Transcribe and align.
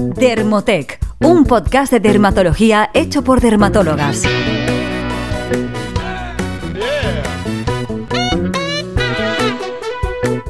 Dermotec, 0.00 1.00
un 1.18 1.44
podcast 1.44 1.90
de 1.92 1.98
dermatología 1.98 2.88
hecho 2.94 3.24
por 3.24 3.40
dermatólogas. 3.40 4.22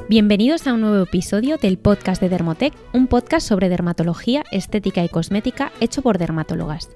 Bienvenidos 0.06 0.66
a 0.66 0.74
un 0.74 0.82
nuevo 0.82 1.03
episodio 1.03 1.56
del 1.56 1.79
podcast 1.79 2.21
de 2.21 2.29
Dermotec, 2.29 2.74
un 2.92 3.06
podcast 3.06 3.48
sobre 3.48 3.71
dermatología, 3.71 4.45
estética 4.53 5.03
y 5.03 5.08
cosmética 5.08 5.73
hecho 5.80 6.03
por 6.03 6.19
dermatólogas. 6.19 6.91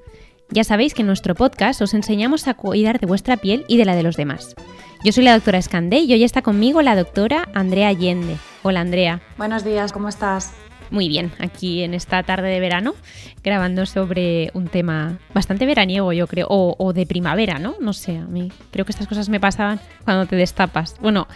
Ya 0.51 0.65
sabéis 0.65 0.93
que 0.93 1.01
en 1.01 1.07
nuestro 1.07 1.35
podcast 1.35 1.81
os 1.81 1.95
enseñamos 1.95 2.49
a 2.49 2.55
cuidar 2.55 3.01
de 3.01 3.07
vuestra 3.07 3.39
piel 3.39 3.65
y 3.67 3.79
de 3.79 3.87
la 3.87 3.97
de 3.97 4.03
los 4.03 4.17
demás. 4.17 4.55
Yo 5.03 5.13
soy 5.13 5.25
la 5.25 5.33
doctora 5.33 5.57
Escandé 5.57 6.01
y 6.01 6.13
hoy 6.13 6.23
está 6.23 6.43
conmigo 6.43 6.83
la 6.83 6.97
doctora 6.97 7.49
Andrea 7.55 7.89
Allende. 7.89 8.37
Hola 8.63 8.83
Andrea. 8.83 9.23
Buenos 9.39 9.65
días, 9.65 9.91
¿cómo 9.91 10.11
estás? 10.11 10.53
Muy 10.91 11.09
bien, 11.09 11.33
aquí 11.39 11.83
en 11.83 11.95
esta 11.95 12.23
tarde 12.23 12.49
de 12.49 12.61
verano, 12.61 12.95
grabando 13.43 13.87
sobre 13.87 14.51
un 14.55 14.69
tema 14.69 15.19
bastante 15.35 15.67
veraniego, 15.67 16.13
yo 16.13 16.27
creo, 16.27 16.47
o, 16.51 16.93
de 16.93 17.07
primavera, 17.07 17.59
¿no? 17.59 17.75
No 17.81 17.93
sé, 17.93 18.19
a 18.19 18.27
mí 18.27 18.53
creo 18.71 18.85
que 18.85 18.93
estas 18.93 19.07
cosas 19.07 19.29
me 19.29 19.41
pasaban 19.41 19.81
cuando 20.05 20.27
te 20.27 20.37
destapas. 20.37 20.97
Bueno, 21.01 21.27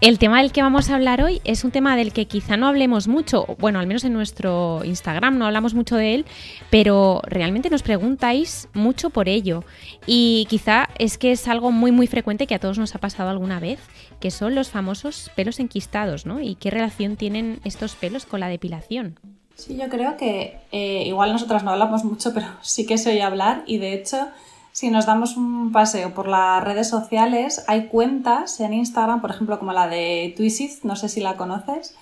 el 0.00 0.18
tema 0.18 0.42
del 0.42 0.52
que 0.52 0.62
vamos 0.62 0.90
a 0.90 0.94
hablar 0.94 1.22
hoy 1.22 1.40
es 1.44 1.64
un 1.64 1.70
tema 1.70 1.96
del 1.96 2.12
que 2.12 2.26
quizá 2.26 2.56
no 2.56 2.68
hablemos 2.68 3.08
mucho, 3.08 3.46
bueno, 3.58 3.78
al 3.78 3.86
menos 3.86 4.04
en 4.04 4.12
nuestro 4.12 4.82
Instagram 4.84 5.38
no 5.38 5.46
hablamos 5.46 5.74
mucho 5.74 5.96
de 5.96 6.14
él, 6.14 6.26
pero 6.70 7.22
realmente 7.24 7.70
nos 7.70 7.82
preguntáis 7.82 8.68
mucho 8.74 9.10
por 9.10 9.28
ello. 9.28 9.64
Y 10.06 10.46
quizá 10.50 10.90
es 10.98 11.16
que 11.16 11.32
es 11.32 11.48
algo 11.48 11.70
muy 11.70 11.92
muy 11.92 12.06
frecuente 12.06 12.46
que 12.46 12.54
a 12.54 12.58
todos 12.58 12.78
nos 12.78 12.94
ha 12.94 12.98
pasado 12.98 13.30
alguna 13.30 13.58
vez, 13.58 13.80
que 14.20 14.30
son 14.30 14.54
los 14.54 14.70
famosos 14.70 15.30
pelos 15.34 15.60
enquistados, 15.60 16.26
¿no? 16.26 16.40
Y 16.40 16.56
qué 16.56 16.70
relación 16.70 17.16
tienen 17.16 17.60
estos 17.64 17.94
pelos 17.94 18.26
con 18.26 18.40
la 18.40 18.48
depilación. 18.48 19.18
Sí, 19.54 19.78
yo 19.78 19.88
creo 19.88 20.18
que 20.18 20.58
eh, 20.72 21.04
igual 21.06 21.32
nosotras 21.32 21.64
no 21.64 21.70
hablamos 21.70 22.04
mucho, 22.04 22.34
pero 22.34 22.46
sí 22.60 22.84
que 22.84 22.98
se 22.98 23.10
oye 23.12 23.22
hablar 23.22 23.64
y 23.66 23.78
de 23.78 23.94
hecho 23.94 24.28
si 24.76 24.90
nos 24.90 25.06
damos 25.06 25.38
un 25.38 25.72
paseo 25.72 26.12
por 26.12 26.28
las 26.28 26.62
redes 26.62 26.86
sociales, 26.86 27.64
hay 27.66 27.86
cuentas 27.86 28.60
en 28.60 28.74
Instagram, 28.74 29.22
por 29.22 29.30
ejemplo, 29.30 29.58
como 29.58 29.72
la 29.72 29.88
de 29.88 30.34
Twisit, 30.36 30.82
no 30.82 30.96
sé 30.96 31.08
si 31.08 31.22
la 31.22 31.38
conoces, 31.38 31.96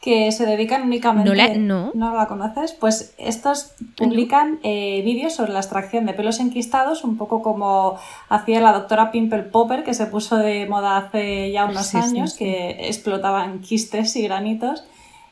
que 0.00 0.32
se 0.32 0.46
dedican 0.46 0.84
únicamente... 0.84 1.28
No 1.28 1.34
la, 1.36 1.48
no. 1.58 1.90
¿No 1.92 2.16
la 2.16 2.26
conoces? 2.26 2.72
Pues 2.72 3.12
estos 3.18 3.74
publican 3.94 4.58
eh, 4.62 5.02
vídeos 5.04 5.34
sobre 5.34 5.52
la 5.52 5.58
extracción 5.58 6.06
de 6.06 6.14
pelos 6.14 6.40
enquistados, 6.40 7.04
un 7.04 7.18
poco 7.18 7.42
como 7.42 7.98
hacía 8.30 8.62
la 8.62 8.72
doctora 8.72 9.10
Pimple 9.10 9.42
Popper, 9.42 9.84
que 9.84 9.92
se 9.92 10.06
puso 10.06 10.38
de 10.38 10.64
moda 10.64 10.96
hace 10.96 11.52
ya 11.52 11.66
unos 11.66 11.94
años, 11.94 12.32
que 12.32 12.88
explotaban 12.88 13.60
quistes 13.60 14.16
y 14.16 14.22
granitos. 14.22 14.82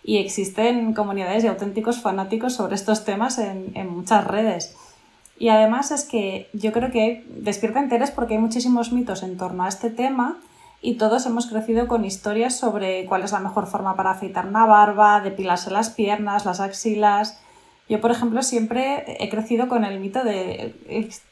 Y 0.04 0.19
existen 0.19 0.92
comunidades 0.92 1.42
y 1.42 1.47
auténticos 1.47 2.02
fanáticos 2.02 2.52
sobre 2.52 2.74
estos 2.74 3.06
temas 3.06 3.38
en, 3.38 3.72
en 3.74 3.88
muchas 3.88 4.27
redes. 4.27 4.77
Y 5.39 5.48
además 5.51 5.91
es 5.91 6.05
que 6.05 6.48
yo 6.53 6.73
creo 6.73 6.91
que 6.91 7.25
despierta 7.29 7.83
interés 7.83 8.11
porque 8.11 8.34
hay 8.34 8.41
muchísimos 8.41 8.92
mitos 8.92 9.23
en 9.23 9.37
torno 9.37 9.65
a 9.65 9.69
este 9.69 9.91
tema 9.91 10.39
y 10.81 10.95
todos 10.95 11.27
hemos 11.27 11.47
crecido 11.47 11.89
con 11.89 12.05
historias 12.05 12.56
sobre 12.56 13.05
cuál 13.06 13.23
es 13.23 13.33
la 13.33 13.41
mejor 13.41 13.67
forma 13.67 13.97
para 13.97 14.12
afeitar 14.12 14.47
una 14.47 14.67
barba, 14.67 15.20
depilarse 15.20 15.70
las 15.70 15.91
piernas, 15.91 16.45
las 16.45 16.61
axilas. 16.61 17.41
Yo, 17.89 18.01
por 18.01 18.11
ejemplo, 18.11 18.43
siempre 18.43 19.05
he 19.23 19.28
crecido 19.28 19.69
con 19.69 19.84
el 19.84 20.01
mito 20.01 20.25
de 20.25 20.75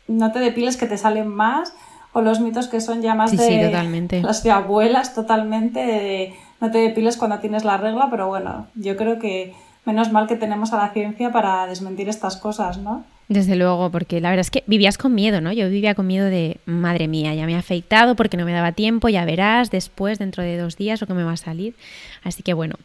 no 0.07 0.33
te 0.33 0.39
depiles 0.39 0.77
que 0.77 0.87
te 0.87 0.99
salen 0.99 1.29
más 1.29 1.73
o 2.13 2.21
los 2.21 2.41
mitos 2.41 2.69
que 2.69 2.81
son 2.81 3.03
ya 3.03 3.15
más 3.15 3.37
de 3.37 3.71
las 4.23 4.43
de 4.43 4.51
abuelas 4.51 5.15
totalmente 5.15 5.81
de 5.81 6.35
no 6.61 6.71
te 6.71 6.79
depiles 6.79 7.17
cuando 7.17 7.41
tienes 7.41 7.65
la 7.65 7.77
regla, 7.77 8.09
pero 8.11 8.29
bueno, 8.29 8.69
yo 8.75 8.97
creo 8.97 9.19
que 9.19 9.55
menos 9.85 10.13
mal 10.13 10.27
que 10.27 10.37
tenemos 10.37 10.73
a 10.73 10.79
la 10.79 10.91
ciencia 10.91 11.33
para 11.33 11.67
desmentir 11.67 12.09
estas 12.09 12.37
cosas, 12.37 12.79
¿no? 12.79 13.05
Desde 13.29 13.57
luego, 13.57 13.91
porque 13.91 14.21
la 14.21 14.31
verdad 14.31 14.43
es 14.43 14.51
que 14.51 14.65
vivías 14.67 14.99
con 14.99 15.15
miedo, 15.15 15.41
¿no? 15.41 15.53
Yo 15.53 15.69
vivía 15.71 15.95
con 15.95 16.07
miedo 16.07 16.27
de, 16.27 16.59
madre 16.67 17.09
mía, 17.09 17.35
ya 17.35 17.47
me 17.47 17.55
ha 17.55 17.61
afeitado 17.61 18.17
porque 18.17 18.37
no 18.37 18.45
me 18.45 18.53
daba 18.53 18.73
tiempo, 18.73 19.09
ya 19.09 19.25
verás 19.25 19.71
después, 19.71 20.19
dentro 20.19 20.43
de 20.43 20.59
dos 20.59 20.77
días, 20.77 21.01
lo 21.01 21.07
que 21.07 21.15
me 21.15 21.25
va 21.25 21.33
a 21.33 21.37
salir. 21.37 21.75
Así 22.23 22.43
que 22.43 22.53
bueno, 22.53 22.77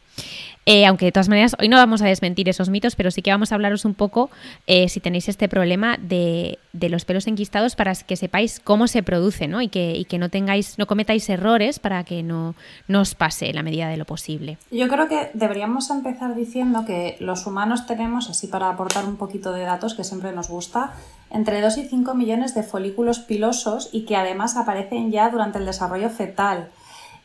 eh, 0.66 0.86
aunque 0.86 1.06
de 1.06 1.12
todas 1.12 1.30
maneras, 1.30 1.56
hoy 1.60 1.68
no 1.68 1.78
vamos 1.78 2.02
a 2.02 2.06
desmentir 2.06 2.48
esos 2.48 2.70
mitos, 2.70 2.96
pero 2.96 3.10
sí 3.10 3.22
que 3.22 3.32
vamos 3.32 3.52
a 3.52 3.56
hablaros 3.56 3.86
un 3.86 3.96
poco, 3.96 4.30
eh, 4.68 4.88
si 4.88 5.00
tenéis 5.00 5.28
este 5.28 5.50
problema 5.50 5.98
de, 6.00 6.60
los 6.74 7.06
pelos 7.06 7.26
enquistados, 7.26 7.76
para 7.76 7.96
que 7.96 8.16
sepáis 8.16 8.60
cómo 8.60 8.88
se 8.88 9.02
produce, 9.02 9.48
¿no? 9.48 9.62
Y 9.62 9.70
que, 9.70 10.06
que 10.08 10.20
no 10.20 10.30
tengáis, 10.30 10.78
no 10.78 10.86
cometáis 10.86 11.28
errores 11.30 11.80
para 11.80 12.04
que 12.04 12.22
no, 12.22 12.54
no 12.88 13.02
os 13.02 13.16
pase 13.16 13.52
la 13.52 13.64
medida 13.64 13.90
de 13.90 13.98
lo 13.98 14.06
posible. 14.06 14.58
Yo 14.70 14.88
creo 14.90 15.08
que 15.08 15.32
deberíamos 15.34 15.90
empezar 15.90 16.36
diciendo 16.36 16.86
que 16.86 17.18
los 17.20 17.48
humanos 17.48 17.88
tenemos, 17.88 18.30
así 18.30 18.46
para 18.46 18.70
aportar 18.70 19.06
un 19.06 19.16
poquito 19.16 19.52
de 19.52 19.64
datos 19.64 19.96
que 19.96 20.04
siempre 20.04 20.29
nos 20.32 20.50
gusta, 20.50 20.94
entre 21.30 21.62
2 21.62 21.78
y 21.78 21.88
5 21.88 22.14
millones 22.16 22.56
de 22.56 22.64
folículos 22.64 23.20
pilosos 23.20 23.90
y 23.92 24.06
que 24.06 24.16
además 24.16 24.58
aparecen 24.58 25.12
ya 25.12 25.30
durante 25.30 25.60
el 25.60 25.66
desarrollo 25.66 26.10
fetal 26.10 26.70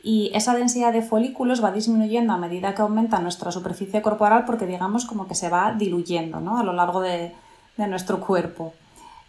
y 0.04 0.30
esa 0.34 0.54
densidad 0.54 0.92
de 0.92 1.00
folículos 1.00 1.64
va 1.64 1.72
disminuyendo 1.72 2.34
a 2.34 2.36
medida 2.36 2.74
que 2.74 2.82
aumenta 2.82 3.18
nuestra 3.20 3.50
superficie 3.50 4.02
corporal 4.02 4.44
porque 4.44 4.66
digamos 4.66 5.06
como 5.06 5.26
que 5.26 5.34
se 5.34 5.48
va 5.48 5.72
diluyendo 5.72 6.36
a 6.36 6.62
lo 6.62 6.74
largo 6.74 7.00
de, 7.00 7.32
nuestro 7.78 8.20
cuerpo. 8.20 8.74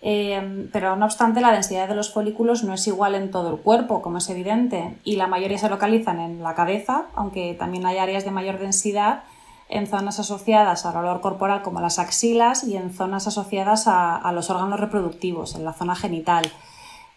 Eh, 0.02 0.70
pero 0.72 0.98
no 0.98 1.06
obstante 1.06 1.42
la 1.42 1.54
densidad 1.54 1.88
de 1.88 1.96
los 1.96 2.14
folículos 2.14 2.64
no 2.64 2.74
es 2.74 2.86
igual 2.88 3.16
en 3.16 3.32
todo 3.32 3.50
el 3.50 3.58
cuerpo, 3.58 4.02
como 4.02 4.20
es 4.20 4.30
evidente, 4.30 4.98
y 5.04 5.16
la 5.16 5.26
mayoría 5.26 5.58
se 5.58 5.70
localizan 5.70 6.20
en 6.20 6.44
la 6.44 6.54
cabeza, 6.54 7.06
aunque 7.16 7.56
también 7.58 7.86
hay 7.88 7.98
áreas 7.98 8.26
de 8.26 8.32
mayor 8.32 8.60
densidad 8.60 9.24
en 9.70 9.88
zonas 9.88 10.20
asociadas 10.20 10.86
al 10.86 10.98
olor 10.98 11.22
corporal 11.22 11.62
como 11.62 11.82
las 11.82 12.00
axilas 12.00 12.64
y 12.64 12.78
en 12.78 12.94
zonas 12.94 13.28
asociadas 13.28 13.88
a 13.88 14.32
los 14.34 14.50
órganos 14.50 14.80
reproductivos, 14.80 15.56
en 15.56 15.66
la 15.66 15.74
zona 15.74 15.96
genital. 15.96 16.46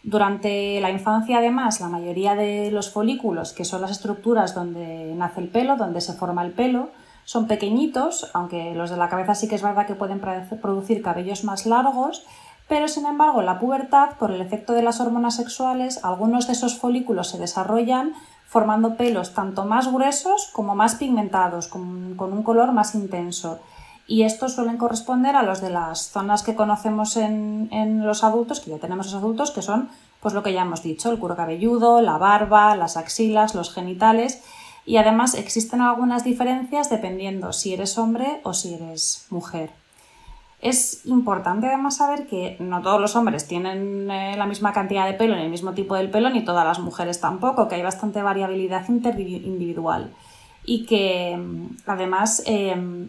Durante 0.01 0.79
la 0.79 0.91
infancia, 0.91 1.39
además, 1.39 1.81
la 1.81 1.89
mayoría 1.89 2.33
de 2.33 2.71
los 2.71 2.89
folículos, 2.89 3.51
que 3.51 3.65
son 3.65 3.81
las 3.81 3.91
estructuras 3.91 4.55
donde 4.55 5.13
nace 5.15 5.41
el 5.41 5.49
pelo, 5.49 5.75
donde 5.75 5.99
se 5.99 6.13
forma 6.13 6.45
el 6.45 6.53
pelo, 6.53 6.89
son 7.25 7.47
pequeñitos, 7.47 8.31
aunque 8.33 8.73
los 8.73 8.89
de 8.89 8.97
la 8.97 9.09
cabeza 9.09 9.35
sí 9.35 9.47
que 9.47 9.55
es 9.55 9.61
verdad 9.61 9.85
que 9.85 9.95
pueden 9.95 10.19
producir 10.19 11.01
cabellos 11.03 11.43
más 11.43 11.65
largos, 11.65 12.25
pero 12.69 12.87
sin 12.87 13.05
embargo 13.05 13.41
en 13.41 13.47
la 13.47 13.59
pubertad, 13.59 14.11
por 14.17 14.31
el 14.31 14.41
efecto 14.41 14.73
de 14.73 14.83
las 14.83 15.01
hormonas 15.01 15.35
sexuales, 15.35 16.03
algunos 16.03 16.47
de 16.47 16.53
esos 16.53 16.77
folículos 16.77 17.27
se 17.27 17.37
desarrollan 17.37 18.13
formando 18.49 18.95
pelos 18.97 19.35
tanto 19.35 19.63
más 19.63 19.91
gruesos 19.91 20.49
como 20.51 20.75
más 20.75 20.95
pigmentados, 20.95 21.67
con, 21.67 22.17
un 22.19 22.43
color 22.43 22.71
más 22.71 22.95
intenso 22.95 23.59
y 24.07 24.23
estos 24.23 24.55
suelen 24.55 24.77
corresponder 24.77 25.35
a 25.35 25.43
los 25.43 25.61
de 25.61 25.69
las 25.69 26.09
zonas 26.09 26.41
que 26.41 26.55
conocemos 26.55 27.15
en, 27.15 27.69
los 28.03 28.23
adultos, 28.23 28.59
que 28.59 28.71
ya 28.71 28.79
tenemos 28.79 29.05
los 29.05 29.21
adultos, 29.21 29.51
que 29.51 29.61
son 29.61 29.89
pues 30.19 30.33
lo 30.33 30.41
que 30.41 30.51
ya 30.51 30.63
hemos 30.63 30.81
dicho, 30.81 31.11
el 31.11 31.19
cuero 31.19 31.35
cabelludo, 31.35 32.01
la 32.01 32.17
barba, 32.17 32.75
las 32.75 32.97
axilas, 32.97 33.53
los 33.53 33.71
genitales 33.71 34.41
y 34.83 34.97
además 34.97 35.35
existen 35.35 35.81
algunas 35.81 36.23
diferencias 36.23 36.89
dependiendo 36.89 37.53
si 37.53 37.75
eres 37.75 37.99
hombre 37.99 38.41
o 38.43 38.55
si 38.55 38.73
eres 38.73 39.27
mujer. 39.29 39.69
Es 40.61 41.05
importante 41.05 41.67
además 41.67 41.97
saber 41.97 42.27
que 42.27 42.57
no 42.59 42.81
todos 42.81 42.99
los 42.99 43.15
hombres 43.15 43.47
tienen 43.47 44.11
eh, 44.11 44.35
la 44.37 44.45
misma 44.45 44.73
cantidad 44.73 45.05
de 45.05 45.13
pelo 45.13 45.35
ni 45.35 45.43
el 45.43 45.49
mismo 45.49 45.73
tipo 45.73 45.95
del 45.95 46.09
pelo, 46.09 46.29
ni 46.29 46.43
todas 46.43 46.65
las 46.65 46.79
mujeres 46.79 47.21
tampoco, 47.21 47.67
que 47.67 47.75
hay 47.75 47.81
bastante 47.81 48.21
variabilidad 48.21 48.87
individual 48.89 50.11
y 50.65 50.85
que 50.85 51.37
mm, 51.37 51.77
además 51.87 52.43
em, 52.45 53.07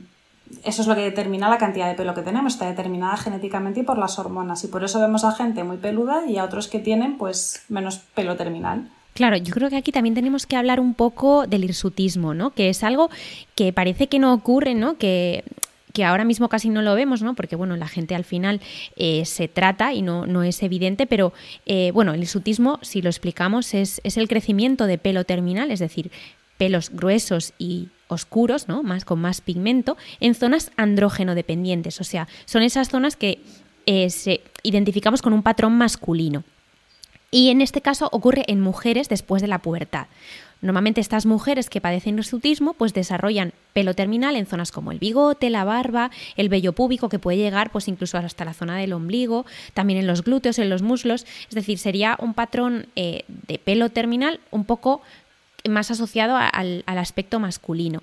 eso 0.64 0.82
es 0.82 0.88
lo 0.88 0.94
que 0.94 1.02
determina 1.02 1.48
la 1.48 1.58
cantidad 1.58 1.88
de 1.88 1.94
pelo 1.94 2.14
que 2.14 2.22
tenemos, 2.22 2.54
está 2.54 2.66
determinada 2.66 3.16
genéticamente 3.16 3.80
y 3.80 3.82
por 3.82 3.98
las 3.98 4.18
hormonas. 4.18 4.64
Y 4.64 4.68
por 4.68 4.84
eso 4.84 5.00
vemos 5.00 5.24
a 5.24 5.32
gente 5.32 5.64
muy 5.64 5.76
peluda 5.76 6.26
y 6.26 6.38
a 6.38 6.44
otros 6.44 6.68
que 6.68 6.78
tienen 6.78 7.18
pues 7.18 7.62
menos 7.68 7.98
pelo 7.98 8.36
terminal. 8.36 8.88
Claro, 9.14 9.36
yo 9.36 9.52
creo 9.52 9.68
que 9.70 9.76
aquí 9.76 9.92
también 9.92 10.14
tenemos 10.14 10.46
que 10.46 10.56
hablar 10.56 10.80
un 10.80 10.94
poco 10.94 11.46
del 11.46 11.64
hirsutismo, 11.64 12.32
¿no? 12.32 12.50
Que 12.50 12.68
es 12.68 12.84
algo 12.84 13.10
que 13.54 13.72
parece 13.72 14.06
que 14.06 14.18
no 14.18 14.32
ocurre, 14.32 14.74
¿no? 14.74 14.96
Que 14.96 15.44
que 15.92 16.04
ahora 16.04 16.24
mismo 16.24 16.48
casi 16.48 16.68
no 16.68 16.82
lo 16.82 16.94
vemos, 16.94 17.22
¿no? 17.22 17.34
Porque 17.34 17.56
bueno, 17.56 17.76
la 17.76 17.88
gente 17.88 18.14
al 18.14 18.24
final 18.24 18.60
eh, 18.96 19.24
se 19.24 19.48
trata 19.48 19.92
y 19.92 20.02
no, 20.02 20.26
no 20.26 20.42
es 20.42 20.62
evidente, 20.62 21.06
pero 21.06 21.32
eh, 21.66 21.90
bueno, 21.92 22.14
el 22.14 22.20
hirsutismo, 22.20 22.78
si 22.82 23.02
lo 23.02 23.10
explicamos, 23.10 23.74
es, 23.74 24.00
es 24.04 24.16
el 24.16 24.28
crecimiento 24.28 24.86
de 24.86 24.98
pelo 24.98 25.24
terminal, 25.24 25.70
es 25.70 25.80
decir, 25.80 26.10
pelos 26.58 26.90
gruesos 26.90 27.54
y 27.58 27.88
oscuros, 28.08 28.68
¿no? 28.68 28.82
más, 28.82 29.04
con 29.04 29.20
más 29.20 29.40
pigmento, 29.40 29.96
en 30.20 30.34
zonas 30.34 30.72
andrógeno 30.76 31.34
dependientes. 31.34 32.00
O 32.00 32.04
sea, 32.04 32.28
son 32.44 32.62
esas 32.62 32.90
zonas 32.90 33.16
que 33.16 33.40
eh, 33.86 34.10
se 34.10 34.42
identificamos 34.62 35.22
con 35.22 35.32
un 35.32 35.42
patrón 35.42 35.72
masculino. 35.72 36.44
Y 37.30 37.50
en 37.50 37.60
este 37.60 37.80
caso 37.80 38.08
ocurre 38.12 38.44
en 38.48 38.60
mujeres 38.60 39.08
después 39.08 39.40
de 39.40 39.48
la 39.48 39.60
pubertad. 39.60 40.08
Normalmente 40.62 41.00
estas 41.00 41.24
mujeres 41.24 41.70
que 41.70 41.80
padecen 41.80 42.18
hirsutismo 42.18 42.74
pues 42.74 42.92
desarrollan 42.92 43.52
pelo 43.72 43.94
terminal 43.94 44.36
en 44.36 44.46
zonas 44.46 44.72
como 44.72 44.92
el 44.92 44.98
bigote, 44.98 45.48
la 45.48 45.64
barba, 45.64 46.10
el 46.36 46.48
vello 46.48 46.72
púbico 46.72 47.08
que 47.08 47.18
puede 47.18 47.38
llegar 47.38 47.70
pues 47.70 47.88
incluso 47.88 48.18
hasta 48.18 48.44
la 48.44 48.52
zona 48.52 48.76
del 48.76 48.92
ombligo, 48.92 49.46
también 49.74 49.98
en 49.98 50.06
los 50.06 50.22
glúteos, 50.22 50.58
en 50.58 50.68
los 50.68 50.82
muslos, 50.82 51.26
es 51.48 51.54
decir, 51.54 51.78
sería 51.78 52.16
un 52.20 52.34
patrón 52.34 52.86
eh, 52.96 53.24
de 53.26 53.58
pelo 53.58 53.88
terminal 53.88 54.40
un 54.50 54.64
poco 54.64 55.00
más 55.68 55.90
asociado 55.90 56.36
al, 56.36 56.84
aspecto 56.86 57.40
masculino. 57.40 58.02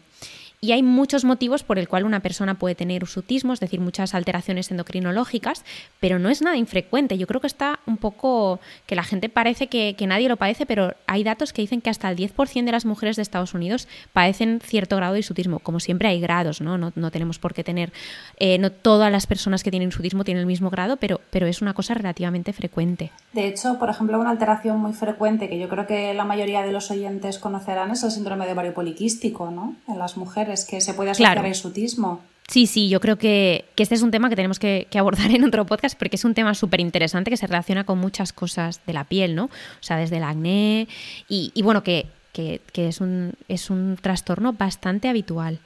Y 0.59 0.71
hay 0.71 0.81
muchos 0.81 1.23
motivos 1.23 1.61
por 1.61 1.77
el 1.77 1.87
cual 1.87 2.03
una 2.03 2.21
persona 2.21 2.55
puede 2.55 2.73
tener 2.73 3.03
ursutismo, 3.03 3.53
es 3.53 3.59
decir, 3.59 3.79
muchas 3.79 4.15
alteraciones 4.15 4.71
endocrinológicas, 4.71 5.63
pero 5.99 6.17
no 6.17 6.29
es 6.29 6.41
nada 6.41 6.57
infrecuente. 6.57 7.15
Yo 7.19 7.27
creo 7.27 7.39
que 7.39 7.45
está 7.45 7.79
un 7.85 7.97
poco 7.97 8.59
que 8.87 8.95
la 8.95 9.03
gente 9.03 9.29
parece 9.29 9.67
que, 9.67 9.95
nadie 10.07 10.27
lo 10.29 10.37
padece, 10.37 10.65
pero 10.65 10.95
hay 11.05 11.23
datos 11.23 11.53
que 11.53 11.61
dicen 11.61 11.81
que 11.81 11.91
hasta 11.91 12.09
el 12.09 12.17
10% 12.17 12.65
de 12.65 12.71
las 12.71 12.85
mujeres 12.85 13.17
de 13.17 13.21
Estados 13.21 13.53
Unidos 13.53 13.87
padecen 14.13 14.59
cierto 14.59 14.95
grado 14.95 15.13
de 15.13 15.19
hirsutismo. 15.19 15.59
Como 15.59 15.79
siempre 15.79 16.07
hay 16.07 16.19
grados, 16.19 16.59
¿no? 16.59 16.77
No, 16.77 17.11
tenemos 17.11 17.37
por 17.37 17.53
qué 17.53 17.63
tener, 17.63 17.93
eh, 18.39 18.57
no 18.57 18.71
todas 18.71 19.11
las 19.11 19.27
personas 19.27 19.63
que 19.63 19.69
tienen 19.69 19.89
hirsutismo 19.89 20.23
tienen 20.23 20.41
el 20.41 20.47
mismo 20.47 20.71
grado, 20.71 20.97
pero, 20.97 21.21
pero 21.29 21.45
es 21.45 21.61
una 21.61 21.75
cosa 21.75 21.93
relativamente 21.93 22.51
frecuente. 22.51 23.11
De 23.33 23.47
hecho, 23.47 23.77
por 23.77 23.91
ejemplo, 23.91 24.19
una 24.19 24.31
alteración 24.31 24.79
muy 24.79 24.93
frecuente 24.93 25.49
que 25.49 25.59
yo 25.59 25.69
creo 25.69 25.85
que 25.85 26.15
la 26.15 26.25
mayoría 26.25 26.63
de 26.63 26.71
los 26.71 26.89
oyentes 26.89 27.37
conocerán 27.37 27.91
es 27.91 28.03
el 28.03 28.09
síndrome 28.09 28.47
de 28.47 28.53
ovario 28.53 28.73
poliquístico, 28.73 29.51
¿no? 29.51 29.75
En 29.87 29.99
las 29.99 30.17
mujeres, 30.17 30.46
que 30.69 30.81
se 30.81 30.93
puede 30.93 31.11
asociar 31.11 31.39
al 31.39 31.47
hirsutismo. 31.47 32.21
Sí, 32.47 32.65
sí, 32.65 32.87
yo 32.87 33.01
creo 33.01 33.17
que, 33.17 33.65
este 33.75 33.95
es 33.95 34.01
un 34.01 34.11
tema 34.11 34.29
que 34.29 34.35
tenemos 34.37 34.57
que, 34.57 34.87
abordar 34.95 35.31
en 35.35 35.43
otro 35.43 35.65
podcast 35.65 35.97
porque 35.97 36.15
es 36.15 36.25
un 36.25 36.33
tema 36.33 36.53
súper 36.53 36.79
interesante 36.79 37.29
que 37.29 37.37
se 37.37 37.47
relaciona 37.47 37.83
con 37.83 37.97
muchas 37.97 38.31
cosas 38.33 38.81
de 38.85 38.93
la 38.93 39.03
piel, 39.03 39.35
¿no? 39.35 39.45
O 39.45 39.81
sea, 39.81 39.97
desde 39.97 40.17
el 40.17 40.23
acné 40.23 40.87
y, 41.27 41.61
bueno, 41.61 41.83
que, 41.83 42.07
es, 42.33 43.01
un, 43.01 43.33
es 43.47 43.69
un 43.69 43.97
trastorno 44.01 44.53
bastante 44.53 45.09
habitual. 45.09 45.59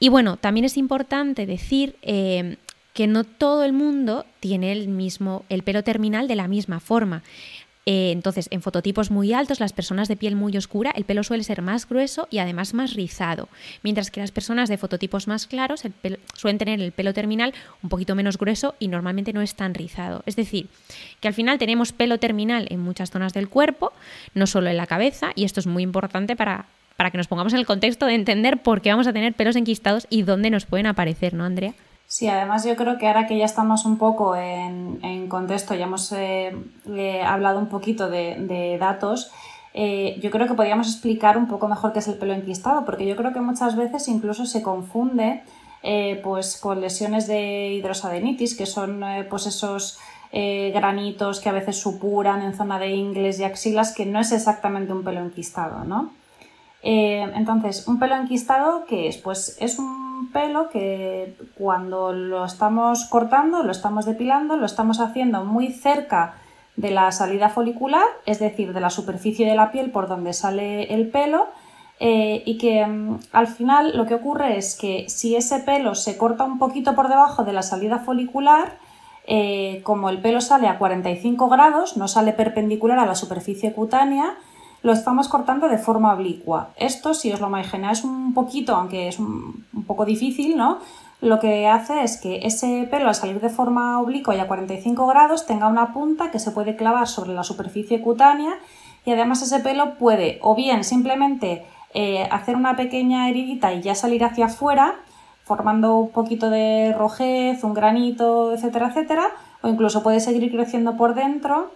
Y 0.00 0.08
bueno, 0.08 0.36
también 0.36 0.64
es 0.64 0.76
importante 0.76 1.44
decir 1.44 1.96
eh, 2.02 2.56
que 2.94 3.06
no 3.06 3.24
todo 3.24 3.64
el 3.64 3.72
mundo 3.72 4.24
tiene 4.40 4.72
el 4.72 4.88
mismo, 4.88 5.44
el 5.48 5.62
pelo 5.62 5.82
terminal 5.82 6.28
de 6.28 6.36
la 6.36 6.48
misma 6.48 6.80
forma. 6.80 7.22
Eh, 7.90 8.10
entonces, 8.12 8.48
en 8.50 8.60
fototipos 8.60 9.10
muy 9.10 9.32
altos, 9.32 9.60
las 9.60 9.72
personas 9.72 10.08
de 10.08 10.16
piel 10.16 10.36
muy 10.36 10.54
oscura, 10.58 10.90
el 10.94 11.04
pelo 11.04 11.24
suele 11.24 11.42
ser 11.42 11.62
más 11.62 11.88
grueso 11.88 12.28
y 12.30 12.36
además 12.36 12.74
más 12.74 12.92
rizado, 12.92 13.48
mientras 13.82 14.10
que 14.10 14.20
las 14.20 14.30
personas 14.30 14.68
de 14.68 14.76
fototipos 14.76 15.26
más 15.26 15.46
claros 15.46 15.82
suelen 16.34 16.58
tener 16.58 16.82
el 16.82 16.92
pelo 16.92 17.14
terminal 17.14 17.54
un 17.82 17.88
poquito 17.88 18.14
menos 18.14 18.36
grueso 18.36 18.74
y 18.78 18.88
normalmente 18.88 19.32
no 19.32 19.40
es 19.40 19.54
tan 19.54 19.72
rizado. 19.72 20.22
Es 20.26 20.36
decir, 20.36 20.68
que 21.20 21.28
al 21.28 21.34
final 21.34 21.56
tenemos 21.56 21.92
pelo 21.92 22.18
terminal 22.18 22.66
en 22.68 22.80
muchas 22.80 23.10
zonas 23.10 23.32
del 23.32 23.48
cuerpo, 23.48 23.94
no 24.34 24.46
solo 24.46 24.68
en 24.68 24.76
la 24.76 24.86
cabeza, 24.86 25.32
y 25.34 25.44
esto 25.44 25.60
es 25.60 25.66
muy 25.66 25.82
importante 25.82 26.36
para, 26.36 26.66
para 26.96 27.10
que 27.10 27.16
nos 27.16 27.26
pongamos 27.26 27.54
en 27.54 27.58
el 27.58 27.64
contexto 27.64 28.04
de 28.04 28.16
entender 28.16 28.58
por 28.62 28.82
qué 28.82 28.90
vamos 28.90 29.06
a 29.06 29.14
tener 29.14 29.32
pelos 29.32 29.56
enquistados 29.56 30.06
y 30.10 30.24
dónde 30.24 30.50
nos 30.50 30.66
pueden 30.66 30.88
aparecer, 30.88 31.32
¿no, 31.32 31.44
Andrea? 31.46 31.72
Sí, 32.08 32.26
además 32.26 32.64
yo 32.64 32.74
creo 32.74 32.96
que 32.96 33.06
ahora 33.06 33.26
que 33.26 33.36
ya 33.36 33.44
estamos 33.44 33.84
un 33.84 33.98
poco 33.98 34.34
en, 34.34 35.28
contexto, 35.28 35.74
ya 35.74 35.84
hemos 35.84 36.10
eh, 36.12 36.56
hablado 37.22 37.58
un 37.58 37.66
poquito 37.66 38.08
de, 38.08 38.78
datos, 38.80 39.30
eh, 39.74 40.18
yo 40.22 40.30
creo 40.30 40.48
que 40.48 40.54
podríamos 40.54 40.88
explicar 40.88 41.36
un 41.36 41.46
poco 41.46 41.68
mejor 41.68 41.92
qué 41.92 41.98
es 41.98 42.08
el 42.08 42.16
pelo 42.16 42.32
enquistado, 42.32 42.86
porque 42.86 43.06
yo 43.06 43.14
creo 43.14 43.34
que 43.34 43.42
muchas 43.42 43.76
veces 43.76 44.08
incluso 44.08 44.46
se 44.46 44.62
confunde 44.62 45.42
eh, 45.82 46.18
pues 46.24 46.56
con 46.56 46.80
lesiones 46.80 47.26
de 47.26 47.74
hidrosadenitis, 47.74 48.56
que 48.56 48.64
son 48.64 49.04
pues 49.28 49.46
esos 49.46 49.98
granitos 50.32 51.40
que 51.40 51.50
a 51.50 51.52
veces 51.52 51.78
supuran 51.78 52.40
en 52.40 52.54
zona 52.56 52.78
de 52.78 52.88
ingles 52.88 53.38
y 53.38 53.44
axilas, 53.44 53.94
que 53.94 54.06
no 54.06 54.18
es 54.18 54.32
exactamente 54.32 54.94
un 54.94 55.04
pelo 55.04 55.20
enquistado, 55.20 55.84
¿no? 55.84 56.10
entonces, 56.80 57.86
un 57.86 57.98
pelo 57.98 58.16
enquistado, 58.16 58.86
¿qué 58.86 59.08
es? 59.08 59.18
Pues 59.18 59.58
es 59.60 59.78
un 59.78 60.07
pelo 60.32 60.68
que 60.70 61.36
cuando 61.56 62.12
lo 62.12 62.44
estamos 62.44 63.04
cortando, 63.04 63.62
lo 63.62 63.72
estamos 63.72 64.06
depilando, 64.06 64.56
lo 64.56 64.66
estamos 64.66 65.00
haciendo 65.00 65.44
muy 65.44 65.72
cerca 65.72 66.34
de 66.76 66.90
la 66.90 67.10
salida 67.10 67.48
folicular, 67.48 68.06
es 68.24 68.38
decir, 68.38 68.72
de 68.72 68.80
la 68.80 68.90
superficie 68.90 69.46
de 69.48 69.56
la 69.56 69.72
piel 69.72 69.90
por 69.90 70.06
donde 70.06 70.32
sale 70.32 70.94
el 70.94 71.08
pelo, 71.08 71.48
eh, 72.00 72.42
y 72.46 72.58
que 72.58 72.86
mm, 72.86 73.18
al 73.32 73.48
final 73.48 73.96
lo 73.96 74.06
que 74.06 74.14
ocurre 74.14 74.56
es 74.56 74.76
que 74.76 75.06
si 75.08 75.34
ese 75.34 75.58
pelo 75.58 75.94
se 75.94 76.16
corta 76.16 76.44
un 76.44 76.58
poquito 76.58 76.94
por 76.94 77.08
debajo 77.08 77.44
de 77.44 77.52
la 77.52 77.62
salida 77.62 77.98
folicular, 77.98 78.78
eh, 79.26 79.80
como 79.82 80.08
el 80.08 80.20
pelo 80.20 80.40
sale 80.40 80.68
a 80.68 80.78
45 80.78 81.48
grados, 81.48 81.96
no 81.96 82.08
sale 82.08 82.32
perpendicular 82.32 82.98
a 82.98 83.06
la 83.06 83.14
superficie 83.14 83.72
cutánea, 83.72 84.36
lo 84.82 84.92
estamos 84.92 85.28
cortando 85.28 85.68
de 85.68 85.78
forma 85.78 86.12
oblicua. 86.12 86.70
Esto, 86.76 87.14
si 87.14 87.32
os 87.32 87.40
lo 87.40 87.48
imagináis 87.48 88.04
un 88.04 88.34
poquito, 88.34 88.74
aunque 88.74 89.08
es 89.08 89.18
un, 89.18 89.64
poco 89.86 90.04
difícil, 90.04 90.56
¿no? 90.56 90.78
Lo 91.20 91.40
que 91.40 91.66
hace 91.66 92.04
es 92.04 92.16
que 92.16 92.46
ese 92.46 92.86
pelo 92.90 93.08
al 93.08 93.14
salir 93.14 93.40
de 93.40 93.48
forma 93.48 94.00
oblicua 94.00 94.36
y 94.36 94.38
a 94.38 94.46
45 94.46 95.06
grados 95.06 95.46
tenga 95.46 95.66
una 95.66 95.92
punta 95.92 96.30
que 96.30 96.38
se 96.38 96.52
puede 96.52 96.76
clavar 96.76 97.08
sobre 97.08 97.34
la 97.34 97.42
superficie 97.42 98.00
cutánea 98.00 98.54
y 99.04 99.10
además 99.10 99.42
ese 99.42 99.58
pelo 99.58 99.98
puede 99.98 100.38
o 100.42 100.54
bien 100.54 100.84
simplemente 100.84 101.66
eh, 101.92 102.28
hacer 102.30 102.54
una 102.54 102.76
pequeña 102.76 103.28
heridita 103.28 103.72
y 103.72 103.82
ya 103.82 103.96
salir 103.96 104.22
hacia 104.22 104.46
afuera 104.46 104.94
formando 105.48 105.96
un 105.96 106.10
poquito 106.10 106.50
de 106.50 106.94
rojez, 106.96 107.64
un 107.64 107.72
granito, 107.72 108.52
etcétera, 108.52 108.88
etcétera, 108.88 109.28
o 109.62 109.68
incluso 109.68 110.02
puede 110.02 110.20
seguir 110.20 110.52
creciendo 110.52 110.96
por 110.98 111.14
dentro 111.14 111.72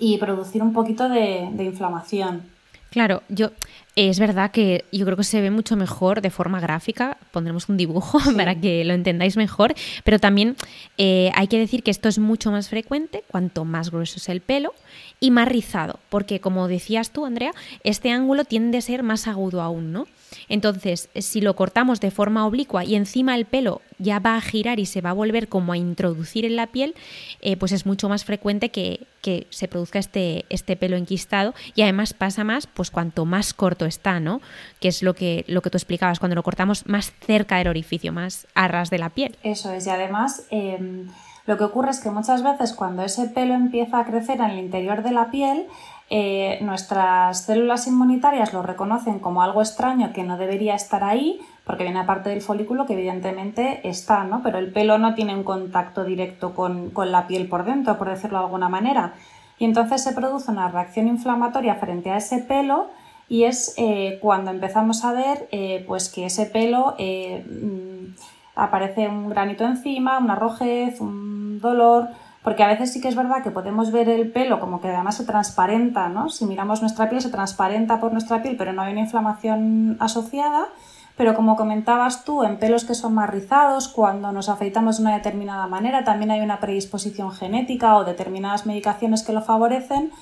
y 0.00 0.16
producir 0.18 0.62
un 0.62 0.72
poquito 0.72 1.08
de, 1.08 1.50
inflamación. 1.58 2.42
Claro, 2.90 3.22
yo 3.28 3.50
es 3.94 4.18
verdad 4.18 4.50
que 4.50 4.84
yo 4.90 5.04
creo 5.04 5.16
que 5.16 5.22
se 5.22 5.40
ve 5.40 5.50
mucho 5.52 5.76
mejor 5.76 6.22
de 6.22 6.30
forma 6.30 6.58
gráfica. 6.58 7.18
Pondremos 7.30 7.68
un 7.68 7.76
dibujo 7.76 8.18
para 8.36 8.56
que 8.56 8.84
lo 8.84 8.94
entendáis 8.94 9.36
mejor. 9.36 9.74
Pero 10.02 10.18
también 10.18 10.56
eh, 10.98 11.30
hay 11.34 11.46
que 11.46 11.58
decir 11.58 11.84
que 11.84 11.92
esto 11.92 12.08
es 12.08 12.18
mucho 12.18 12.50
más 12.50 12.68
frecuente 12.68 13.22
cuanto 13.28 13.64
más 13.64 13.92
grueso 13.92 14.16
es 14.16 14.28
el 14.28 14.40
pelo 14.40 14.74
y 15.20 15.30
más 15.30 15.46
rizado. 15.46 16.00
Porque 16.08 16.40
como 16.40 16.66
decías 16.66 17.10
tú, 17.10 17.26
Andrea, 17.26 17.52
este 17.84 18.10
ángulo 18.10 18.44
tiende 18.44 18.78
a 18.78 18.80
ser 18.80 19.04
más 19.04 19.28
agudo 19.28 19.62
aún, 19.62 19.92
¿no? 19.92 20.06
Entonces, 20.48 21.08
si 21.14 21.40
lo 21.40 21.56
cortamos 21.56 22.00
de 22.00 22.10
forma 22.10 22.46
oblicua 22.46 22.84
y 22.84 22.94
encima 22.94 23.34
el 23.34 23.44
pelo 23.44 23.82
ya 23.98 24.18
va 24.18 24.36
a 24.36 24.40
girar 24.40 24.80
y 24.80 24.86
se 24.86 25.00
va 25.00 25.10
a 25.10 25.14
volver 25.14 25.48
como 25.48 25.72
a 25.72 25.76
introducir 25.76 26.44
en 26.44 26.56
la 26.56 26.68
piel, 26.68 26.94
eh, 27.40 27.56
pues 27.56 27.72
es 27.72 27.86
mucho 27.86 28.08
más 28.08 28.24
frecuente 28.24 28.70
que, 28.70 29.06
se 29.50 29.68
produzca 29.68 29.98
este, 29.98 30.46
este, 30.48 30.76
pelo 30.76 30.96
enquistado 30.96 31.54
y 31.74 31.82
además 31.82 32.14
pasa 32.14 32.42
más 32.42 32.66
pues 32.66 32.90
cuanto 32.90 33.26
más 33.26 33.52
corto 33.52 33.84
está, 33.84 34.18
¿no? 34.18 34.40
Que 34.80 34.88
es 34.88 35.02
lo 35.02 35.14
que, 35.14 35.44
lo 35.46 35.60
que 35.60 35.68
tú 35.68 35.76
explicabas, 35.76 36.18
cuando 36.18 36.36
lo 36.36 36.42
cortamos 36.42 36.86
más 36.86 37.12
cerca 37.20 37.58
del 37.58 37.68
orificio, 37.68 38.12
más 38.12 38.46
a 38.54 38.66
ras 38.66 38.88
de 38.88 38.98
la 38.98 39.10
piel. 39.10 39.36
Eso 39.42 39.72
es, 39.72 39.86
y 39.86 39.90
además... 39.90 40.46
Em, 40.50 41.08
lo 41.46 41.58
que 41.58 41.64
ocurre 41.64 41.90
es 41.90 41.98
que 41.98 42.10
muchas 42.10 42.44
veces 42.44 42.72
cuando 42.72 43.02
ese 43.02 43.26
pelo 43.26 43.54
empieza 43.54 43.98
a 43.98 44.04
crecer 44.04 44.38
en 44.40 44.50
el 44.50 44.58
interior 44.58 45.02
de 45.02 45.10
la 45.10 45.30
piel, 45.30 45.66
eh, 46.12 46.58
nuestras 46.60 47.42
células 47.42 47.86
inmunitarias 47.86 48.52
lo 48.52 48.62
reconocen 48.62 49.20
como 49.20 49.44
algo 49.44 49.62
extraño 49.62 50.12
que 50.12 50.24
no 50.24 50.38
debería 50.38 50.74
estar 50.74 51.04
ahí, 51.04 51.40
porque 51.64 51.84
viene 51.84 52.00
aparte 52.00 52.30
del 52.30 52.42
folículo 52.42 52.84
que 52.84 52.94
evidentemente 52.94 53.88
está, 53.88 54.24
¿no? 54.24 54.42
Pero 54.42 54.58
el 54.58 54.72
pelo 54.72 54.98
no 54.98 55.14
tiene 55.14 55.36
un 55.36 55.44
contacto 55.44 56.02
directo 56.02 56.52
con, 56.52 56.92
la 56.96 57.28
piel 57.28 57.48
por 57.48 57.64
dentro, 57.64 57.96
por 57.96 58.08
decirlo 58.08 58.38
de 58.38 58.44
alguna 58.46 58.68
manera. 58.68 59.14
Y 59.60 59.64
entonces 59.66 60.02
se 60.02 60.12
produce 60.12 60.50
una 60.50 60.66
reacción 60.68 61.06
inflamatoria 61.06 61.76
frente 61.76 62.10
a 62.10 62.16
ese 62.16 62.38
pelo 62.38 62.88
y 63.28 63.44
es 63.44 63.74
eh, 63.76 64.18
cuando 64.20 64.50
empezamos 64.50 65.04
a 65.04 65.12
ver 65.12 65.48
eh, 65.52 65.84
pues 65.86 66.08
que 66.08 66.26
ese 66.26 66.46
pelo 66.46 66.96
mm, 66.98 68.14
aparece 68.56 69.06
un 69.06 69.28
granito 69.28 69.64
encima, 69.64 70.18
una 70.18 70.34
rojez, 70.34 71.00
un 71.00 71.60
dolor, 71.60 72.08
porque 72.42 72.62
a 72.62 72.68
veces 72.68 72.92
sí 72.92 73.00
que 73.00 73.08
es 73.08 73.16
verdad 73.16 73.42
que 73.42 73.50
podemos 73.50 73.92
ver 73.92 74.08
el 74.08 74.30
pelo 74.30 74.60
como 74.60 74.80
que 74.80 74.88
además 74.88 75.16
se 75.16 75.24
transparenta, 75.24 76.08
¿no? 76.08 76.30
Si 76.30 76.46
miramos 76.46 76.80
nuestra 76.80 77.10
piel 77.10 77.20
se 77.20 77.28
transparenta 77.28 78.00
por 78.00 78.12
nuestra 78.12 78.42
piel, 78.42 78.56
pero 78.56 78.72
no 78.72 78.82
hay 78.82 78.92
una 78.92 79.02
inflamación 79.02 79.96
asociada. 80.00 80.68
Pero 81.16 81.34
como 81.34 81.54
comentabas 81.54 82.24
tú, 82.24 82.44
en 82.44 82.58
pelos 82.58 82.84
que 82.84 82.94
son 82.94 83.12
más 83.12 83.28
rizados, 83.28 83.88
cuando 83.88 84.32
nos 84.32 84.48
afeitamos 84.48 84.96
de 84.96 85.02
una 85.02 85.14
determinada 85.16 85.66
manera, 85.66 86.02
también 86.02 86.30
hay 86.30 86.40
una 86.40 86.60
predisposición 86.60 87.30
genética 87.30 87.96
o 87.96 88.04
determinadas 88.04 88.64
medicaciones 88.64 89.22
que 89.22 89.34
lo 89.34 89.42
favorecen, 89.42 90.12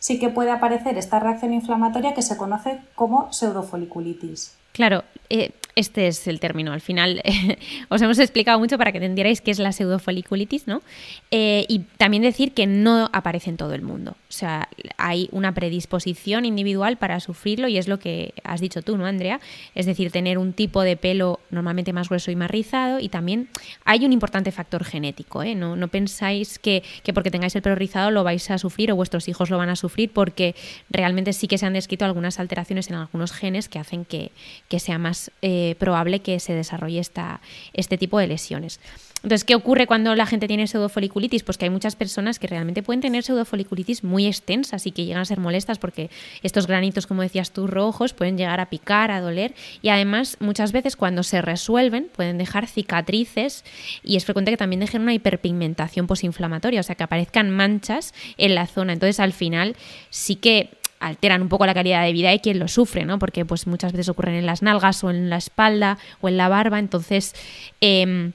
sí 0.00 0.18
que 0.18 0.30
puede 0.30 0.50
aparecer 0.50 0.98
esta 0.98 1.20
reacción 1.20 1.52
inflamatoria 1.52 2.12
que 2.12 2.22
se 2.22 2.36
conoce 2.36 2.80
como 2.96 3.32
pseudofoliculitis. 3.32 4.56
Claro, 4.72 5.04
eh, 5.30 5.52
este 5.78 6.08
es 6.08 6.26
el 6.26 6.40
término. 6.40 6.72
Al 6.72 6.80
final 6.80 7.22
os 7.88 8.02
hemos 8.02 8.18
explicado 8.18 8.58
mucho 8.58 8.76
para 8.78 8.92
que 8.92 8.98
entendierais 8.98 9.40
qué 9.40 9.50
es 9.50 9.58
la 9.58 9.72
pseudofoliculitis, 9.72 10.66
¿no? 10.66 10.82
Eh, 11.30 11.64
y 11.68 11.80
también 11.96 12.22
decir 12.22 12.52
que 12.52 12.66
no 12.66 13.08
aparece 13.12 13.50
en 13.50 13.56
todo 13.56 13.74
el 13.74 13.82
mundo. 13.82 14.16
O 14.28 14.32
sea, 14.32 14.68
hay 14.98 15.30
una 15.32 15.54
predisposición 15.54 16.44
individual 16.44 16.98
para 16.98 17.18
sufrirlo 17.18 17.66
y 17.66 17.78
es 17.78 17.88
lo 17.88 17.98
que 17.98 18.34
has 18.44 18.60
dicho 18.60 18.82
tú, 18.82 18.98
¿no, 18.98 19.06
Andrea? 19.06 19.40
Es 19.74 19.86
decir, 19.86 20.10
tener 20.10 20.36
un 20.36 20.52
tipo 20.52 20.82
de 20.82 20.98
pelo 20.98 21.40
normalmente 21.50 21.94
más 21.94 22.10
grueso 22.10 22.30
y 22.30 22.36
más 22.36 22.50
rizado 22.50 23.00
y 23.00 23.08
también 23.08 23.48
hay 23.86 24.04
un 24.04 24.12
importante 24.12 24.52
factor 24.52 24.84
genético, 24.84 25.42
¿eh? 25.42 25.54
No, 25.54 25.88
pensáis 25.88 26.58
que, 26.58 26.82
que 27.02 27.14
porque 27.14 27.30
tengáis 27.30 27.56
el 27.56 27.62
pelo 27.62 27.74
rizado 27.74 28.10
lo 28.10 28.22
vais 28.22 28.50
a 28.50 28.58
sufrir 28.58 28.92
o 28.92 28.96
vuestros 28.96 29.28
hijos 29.28 29.48
lo 29.48 29.56
van 29.56 29.70
a 29.70 29.76
sufrir 29.76 30.10
porque 30.12 30.54
realmente 30.90 31.32
sí 31.32 31.48
que 31.48 31.56
se 31.56 31.64
han 31.64 31.72
descrito 31.72 32.04
algunas 32.04 32.38
alteraciones 32.38 32.90
en 32.90 32.96
algunos 32.96 33.32
genes 33.32 33.70
que 33.70 33.78
hacen 33.78 34.04
que, 34.04 34.30
que 34.68 34.78
sea 34.78 34.98
más 34.98 35.30
eh, 35.40 35.74
probable 35.78 36.20
que 36.20 36.38
se 36.38 36.52
desarrolle 36.52 36.98
esta, 36.98 37.40
este 37.72 37.96
tipo 37.96 38.18
de 38.18 38.26
lesiones. 38.26 38.78
Entonces, 39.22 39.44
¿qué 39.44 39.56
ocurre 39.56 39.86
cuando 39.86 40.14
la 40.14 40.26
gente 40.26 40.46
tiene 40.46 40.66
pseudofoliculitis? 40.66 41.42
Pues 41.42 41.58
que 41.58 41.64
hay 41.64 41.70
muchas 41.70 41.96
personas 41.96 42.38
que 42.38 42.46
realmente 42.46 42.82
pueden 42.84 43.00
tener 43.00 43.24
pseudofoliculitis 43.24 44.04
muy 44.04 44.26
extensas 44.26 44.86
y 44.86 44.92
que 44.92 45.04
llegan 45.04 45.22
a 45.22 45.24
ser 45.24 45.40
molestas 45.40 45.78
porque 45.78 46.08
estos 46.42 46.68
granitos, 46.68 47.06
como 47.06 47.22
decías 47.22 47.50
tú, 47.50 47.66
rojos, 47.66 48.12
pueden 48.12 48.38
llegar 48.38 48.60
a 48.60 48.70
picar, 48.70 49.10
a 49.10 49.20
doler 49.20 49.54
y 49.82 49.88
además 49.88 50.36
muchas 50.38 50.70
veces 50.70 50.94
cuando 50.94 51.24
se 51.24 51.42
resuelven 51.42 52.08
pueden 52.14 52.38
dejar 52.38 52.68
cicatrices 52.68 53.64
y 54.04 54.16
es 54.16 54.24
frecuente 54.24 54.52
que 54.52 54.56
también 54.56 54.80
dejen 54.80 55.02
una 55.02 55.14
hiperpigmentación 55.14 56.06
posinflamatoria, 56.06 56.80
o 56.80 56.84
sea 56.84 56.94
que 56.94 57.02
aparezcan 57.02 57.50
manchas 57.50 58.14
en 58.36 58.54
la 58.54 58.66
zona. 58.66 58.92
Entonces 58.92 59.18
al 59.18 59.32
final 59.32 59.74
sí 60.10 60.36
que 60.36 60.70
alteran 61.00 61.42
un 61.42 61.48
poco 61.48 61.66
la 61.66 61.74
calidad 61.74 62.04
de 62.04 62.12
vida 62.12 62.30
de 62.30 62.40
quien 62.40 62.58
lo 62.58 62.68
sufre, 62.68 63.04
¿no? 63.04 63.18
Porque 63.18 63.44
pues 63.44 63.66
muchas 63.66 63.92
veces 63.92 64.08
ocurren 64.08 64.34
en 64.34 64.46
las 64.46 64.62
nalgas 64.62 65.02
o 65.04 65.10
en 65.10 65.30
la 65.30 65.36
espalda 65.36 65.98
o 66.20 66.28
en 66.28 66.36
la 66.36 66.48
barba, 66.48 66.78
entonces 66.78 67.34
em, 67.80 68.32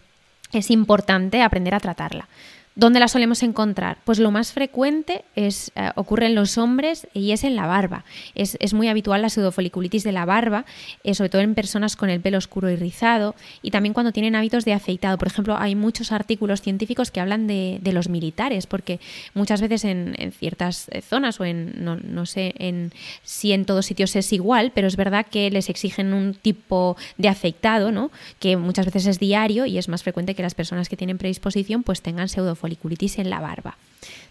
es 0.53 0.71
importante 0.71 1.41
aprender 1.41 1.75
a 1.75 1.79
tratarla. 1.79 2.27
¿Dónde 2.75 2.99
la 2.99 3.07
solemos 3.07 3.43
encontrar? 3.43 3.99
Pues 4.03 4.17
lo 4.17 4.31
más 4.31 4.51
frecuente 4.51 5.25
es, 5.35 5.71
eh, 5.75 5.91
ocurre 5.95 6.25
en 6.25 6.33
los 6.33 6.57
hombres 6.57 7.07
y 7.13 7.31
es 7.31 7.43
en 7.43 7.55
la 7.55 7.67
barba. 7.67 8.03
Es, 8.33 8.73
muy 8.73 8.87
habitual 8.87 9.21
la 9.21 9.29
pseudofoliculitis 9.29 10.03
de 10.03 10.11
la 10.11 10.25
barba, 10.25 10.65
eh, 11.03 11.13
sobre 11.13 11.29
todo 11.29 11.43
en 11.43 11.53
personas 11.53 11.95
con 11.95 12.09
el 12.09 12.19
pelo 12.19 12.39
oscuro 12.39 12.71
y 12.71 12.75
rizado 12.75 13.35
y 13.61 13.69
también 13.69 13.93
cuando 13.93 14.11
tienen 14.11 14.35
hábitos 14.35 14.65
de 14.65 14.73
afeitado. 14.73 15.19
Por 15.19 15.27
ejemplo, 15.27 15.55
hay 15.55 15.75
muchos 15.75 16.11
artículos 16.11 16.61
científicos 16.61 17.11
que 17.11 17.19
hablan 17.19 17.45
de, 17.45 17.79
los 17.93 18.09
militares, 18.09 18.65
porque 18.65 18.99
muchas 19.35 19.61
veces 19.61 19.85
en, 19.85 20.15
ciertas 20.31 20.87
eh, 20.89 21.03
zonas 21.03 21.39
o 21.39 21.45
en, 21.45 21.75
no, 21.77 22.25
sé 22.25 22.55
en, 22.57 22.91
si 23.21 23.51
en 23.51 23.65
todos 23.65 23.85
sitios 23.85 24.15
es 24.15 24.33
igual, 24.33 24.71
pero 24.73 24.87
es 24.87 24.95
verdad 24.95 25.27
que 25.29 25.51
les 25.51 25.69
exigen 25.69 26.11
un 26.11 26.33
tipo 26.33 26.97
de 27.19 27.29
afeitado, 27.29 27.91
¿no? 27.91 28.09
que 28.39 28.57
muchas 28.57 28.87
veces 28.87 29.05
es 29.05 29.19
diario 29.19 29.67
y 29.67 29.77
es 29.77 29.89
más 29.89 30.01
frecuente 30.01 30.33
que 30.33 30.41
las 30.41 30.55
personas 30.55 30.89
que 30.89 30.97
tienen 30.97 31.19
predisposición 31.19 31.83
pues 31.83 32.01
tengan 32.01 32.29
pseudofoliculitis 32.29 32.62
foliculitis 32.63 33.19
en 33.19 33.29
la 33.29 33.41
barba. 33.41 33.75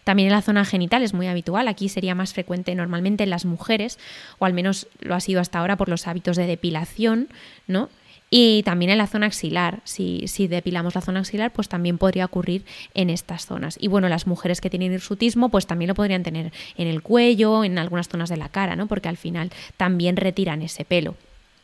También 0.05 0.29
en 0.29 0.33
la 0.33 0.41
zona 0.41 0.65
genital 0.65 1.03
es 1.03 1.13
muy 1.13 1.27
habitual, 1.27 1.69
aquí 1.69 1.91
sería 1.91 2.15
más 2.15 2.33
frecuente 2.33 2.75
normalmente 2.75 3.25
en 3.25 3.31
las 3.31 3.45
mujeres, 3.45 3.99
o 4.39 4.47
al 4.47 4.55
menos 4.55 4.87
lo 5.01 5.15
ha 5.15 5.21
sido 5.21 5.41
hasta 5.43 5.59
ahora 5.59 5.77
por 5.77 5.91
los 5.91 6.07
hábitos 6.07 6.39
de 6.39 6.47
depilación, 6.47 7.29
¿no? 7.67 7.91
Y 8.31 8.63
también 8.63 8.91
en 8.91 8.97
la 8.97 9.07
zona 9.07 9.27
axilar, 9.27 9.81
si, 9.85 10.27
si, 10.27 10.49
depilamos 10.49 10.95
la 10.95 11.03
zona 11.03 11.21
axilar, 11.21 11.53
pues 11.53 11.69
también 11.69 11.99
podría 11.99 12.25
ocurrir 12.25 12.65
en 12.95 13.11
estas 13.11 13.45
zonas. 13.45 13.77
Y 13.79 13.89
bueno, 13.89 14.09
las 14.09 14.27
mujeres 14.27 14.63
que 14.63 14.71
tienen 14.71 14.95
hirsutismo, 14.95 15.51
pues 15.51 15.67
también 15.67 15.89
lo 15.89 15.95
podrían 15.95 16.23
tener 16.23 16.51
en 16.79 16.89
el 16.89 17.03
cuello, 17.03 17.63
en 17.63 17.79
algunas 17.79 18.09
zonas 18.09 18.31
de 18.31 18.39
la 18.39 18.49
cara, 18.49 18.75
¿no? 18.75 18.87
Porque 18.87 19.11
al 19.11 19.19
final 19.19 19.51
también 19.77 20.17
retiran 20.17 20.63
ese 20.63 20.87
pelo. 20.87 21.15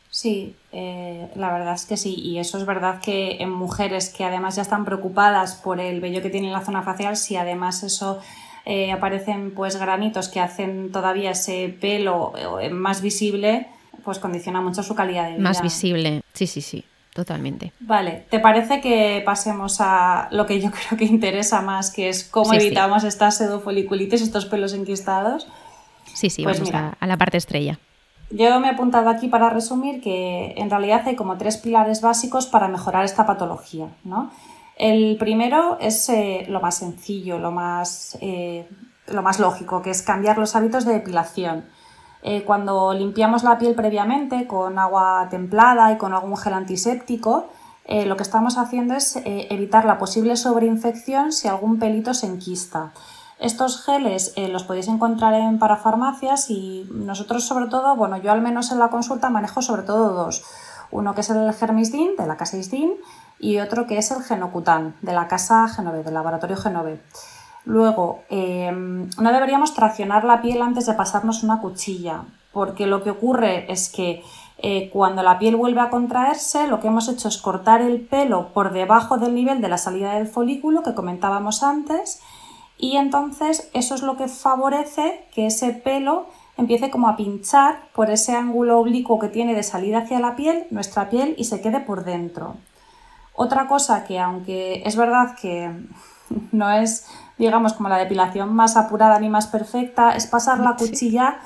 Sí, 0.09 0.55
eh, 0.71 1.29
la 1.35 1.51
verdad 1.53 1.75
es 1.75 1.85
que 1.85 1.97
sí. 1.97 2.15
Y 2.15 2.39
eso 2.39 2.57
es 2.57 2.65
verdad 2.65 2.99
que 2.99 3.37
en 3.39 3.51
mujeres 3.51 4.09
que 4.09 4.25
además 4.25 4.55
ya 4.55 4.63
están 4.63 4.85
preocupadas 4.85 5.55
por 5.55 5.79
el 5.79 6.01
vello 6.01 6.21
que 6.21 6.29
tiene 6.29 6.47
en 6.47 6.53
la 6.53 6.65
zona 6.65 6.81
facial, 6.81 7.15
si 7.15 7.35
además 7.35 7.83
eso 7.83 8.19
eh, 8.65 8.91
aparecen 8.91 9.51
pues 9.53 9.77
granitos 9.77 10.29
que 10.29 10.39
hacen 10.39 10.91
todavía 10.91 11.31
ese 11.31 11.75
pelo 11.79 12.33
eh, 12.59 12.69
más 12.69 13.01
visible, 13.01 13.67
pues 14.03 14.17
condiciona 14.17 14.61
mucho 14.61 14.81
su 14.81 14.95
calidad 14.95 15.25
de 15.25 15.33
vida. 15.33 15.43
Más 15.43 15.61
visible, 15.61 16.23
sí, 16.33 16.47
sí, 16.47 16.61
sí. 16.61 16.85
Totalmente. 17.13 17.73
Vale, 17.79 18.23
¿te 18.29 18.39
parece 18.39 18.81
que 18.81 19.21
pasemos 19.25 19.77
a 19.81 20.29
lo 20.31 20.45
que 20.45 20.61
yo 20.61 20.71
creo 20.87 20.97
que 20.97 21.05
interesa 21.05 21.61
más, 21.61 21.91
que 21.91 22.09
es 22.09 22.23
cómo 22.23 22.53
evitamos 22.53 23.03
estas 23.03 23.37
pseudofoliculitis, 23.37 24.21
estos 24.21 24.45
pelos 24.45 24.73
enquistados? 24.73 25.47
Sí, 26.13 26.29
sí, 26.29 26.43
pues 26.43 26.59
vamos 26.59 26.95
a 26.99 27.07
la 27.07 27.17
parte 27.17 27.37
estrella. 27.37 27.79
Yo 28.31 28.59
me 28.59 28.67
he 28.67 28.71
apuntado 28.71 29.09
aquí 29.09 29.27
para 29.27 29.49
resumir 29.49 30.01
que 30.01 30.53
en 30.55 30.69
realidad 30.69 31.01
hay 31.05 31.15
como 31.15 31.37
tres 31.37 31.57
pilares 31.57 32.01
básicos 32.01 32.45
para 32.45 32.67
mejorar 32.67 33.03
esta 33.03 33.25
patología. 33.25 33.87
¿no? 34.03 34.29
El 34.75 35.17
primero 35.17 35.77
es 35.79 36.07
eh, 36.09 36.45
lo 36.47 36.61
más 36.61 36.75
sencillo, 36.75 37.39
lo 37.39 37.51
más, 37.51 38.17
eh, 38.21 38.69
lo 39.07 39.23
más 39.23 39.39
lógico, 39.39 39.81
que 39.81 39.89
es 39.89 40.03
cambiar 40.03 40.37
los 40.37 40.55
hábitos 40.55 40.85
de 40.85 40.93
depilación. 40.93 41.65
Eh, 42.21 42.43
cuando 42.43 42.93
limpiamos 42.93 43.43
la 43.43 43.57
piel 43.57 43.73
previamente 43.73 44.45
con 44.45 44.77
agua 44.77 45.27
templada 45.31 45.91
y 45.91 45.97
con 45.97 46.13
algún 46.13 46.37
gel 46.37 46.53
antiséptico, 46.53 47.47
lo 48.05 48.17
que 48.17 48.21
estamos 48.21 48.59
haciendo 48.59 48.93
es 48.93 49.19
evitar 49.25 49.83
la 49.83 49.97
posible 49.97 50.35
sobreinfección 50.35 51.31
si 51.31 51.47
algún 51.47 51.79
pelito 51.79 52.13
se 52.13 52.27
enquista. 52.27 52.91
Estos 53.39 53.85
geles 53.85 54.33
eh, 54.35 54.49
los 54.49 54.63
podéis 54.63 54.89
encontrar 54.89 55.33
en 55.33 55.59
parafarmacias 55.59 56.49
y 56.49 56.85
nosotros 56.91 57.45
sobre 57.45 57.67
todo, 57.67 57.95
bueno, 57.95 58.17
yo 58.17 58.33
al 58.33 58.41
menos 58.41 58.71
en 58.71 58.79
la 58.79 58.89
consulta 58.89 59.29
manejo 59.29 59.61
sobre 59.61 59.83
todo 59.83 60.13
dos. 60.13 60.43
Uno 60.91 61.15
que 61.15 61.21
es 61.21 61.29
el 61.29 61.53
Germisdin 61.53 62.17
de 62.17 62.27
la 62.27 62.35
casa 62.35 62.57
Isdin 62.57 62.95
y 63.39 63.59
otro 63.59 63.87
que 63.87 63.97
es 63.97 64.11
el 64.11 64.23
Genocutan 64.23 64.95
de 65.01 65.13
la 65.13 65.29
casa 65.29 65.69
Genove, 65.69 66.03
del 66.03 66.15
laboratorio 66.15 66.57
Genove. 66.57 66.99
Luego, 67.63 68.23
eh, 68.29 68.71
no 68.71 69.31
deberíamos 69.31 69.73
traccionar 69.73 70.25
la 70.25 70.41
piel 70.41 70.61
antes 70.61 70.85
de 70.85 70.93
pasarnos 70.93 71.43
una 71.43 71.61
cuchilla, 71.61 72.23
porque 72.51 72.87
lo 72.87 73.03
que 73.03 73.11
ocurre 73.11 73.71
es 73.71 73.89
que 73.89 74.21
eh, 74.57 74.89
cuando 74.91 75.23
la 75.23 75.39
piel 75.39 75.55
vuelve 75.55 75.79
a 75.79 75.89
contraerse, 75.89 76.67
lo 76.67 76.81
que 76.81 76.87
hemos 76.87 77.07
hecho 77.07 77.29
es 77.29 77.37
cortar 77.37 77.81
el 77.81 78.01
pelo 78.01 78.49
por 78.49 78.73
debajo 78.73 79.17
del 79.17 79.33
nivel 79.33 79.61
de 79.61 79.69
la 79.69 79.77
salida 79.77 80.15
del 80.15 80.27
folículo 80.27 80.83
que 80.83 80.95
comentábamos 80.95 81.63
antes 81.63 82.21
y 82.81 82.95
entonces 82.95 83.69
eso 83.73 83.93
es 83.93 84.01
lo 84.01 84.15
que 84.15 84.29
favorece 84.29 85.27
que 85.33 85.47
ese 85.47 85.73
pelo 85.73 86.27
empiece 86.57 86.89
como 86.89 87.09
a 87.09 87.17
pinchar 87.17 87.81
por 87.93 88.09
ese 88.09 88.35
ángulo 88.35 88.79
oblicuo 88.79 89.19
que 89.19 89.27
tiene 89.27 89.53
de 89.53 89.63
salida 89.63 89.99
hacia 89.99 90.21
la 90.21 90.37
piel, 90.37 90.65
nuestra 90.71 91.09
piel, 91.09 91.35
y 91.37 91.43
se 91.43 91.59
quede 91.59 91.81
por 91.81 92.05
dentro. 92.05 92.55
Otra 93.35 93.67
cosa 93.67 94.05
que 94.05 94.17
aunque 94.17 94.81
es 94.85 94.95
verdad 94.95 95.35
que 95.35 95.69
no 96.53 96.71
es, 96.71 97.05
digamos, 97.37 97.73
como 97.73 97.89
la 97.89 97.97
depilación 97.97 98.55
más 98.55 98.77
apurada 98.77 99.19
ni 99.19 99.27
más 99.27 99.47
perfecta, 99.47 100.15
es 100.15 100.25
pasar 100.25 100.59
la 100.59 100.77
cuchilla 100.77 101.37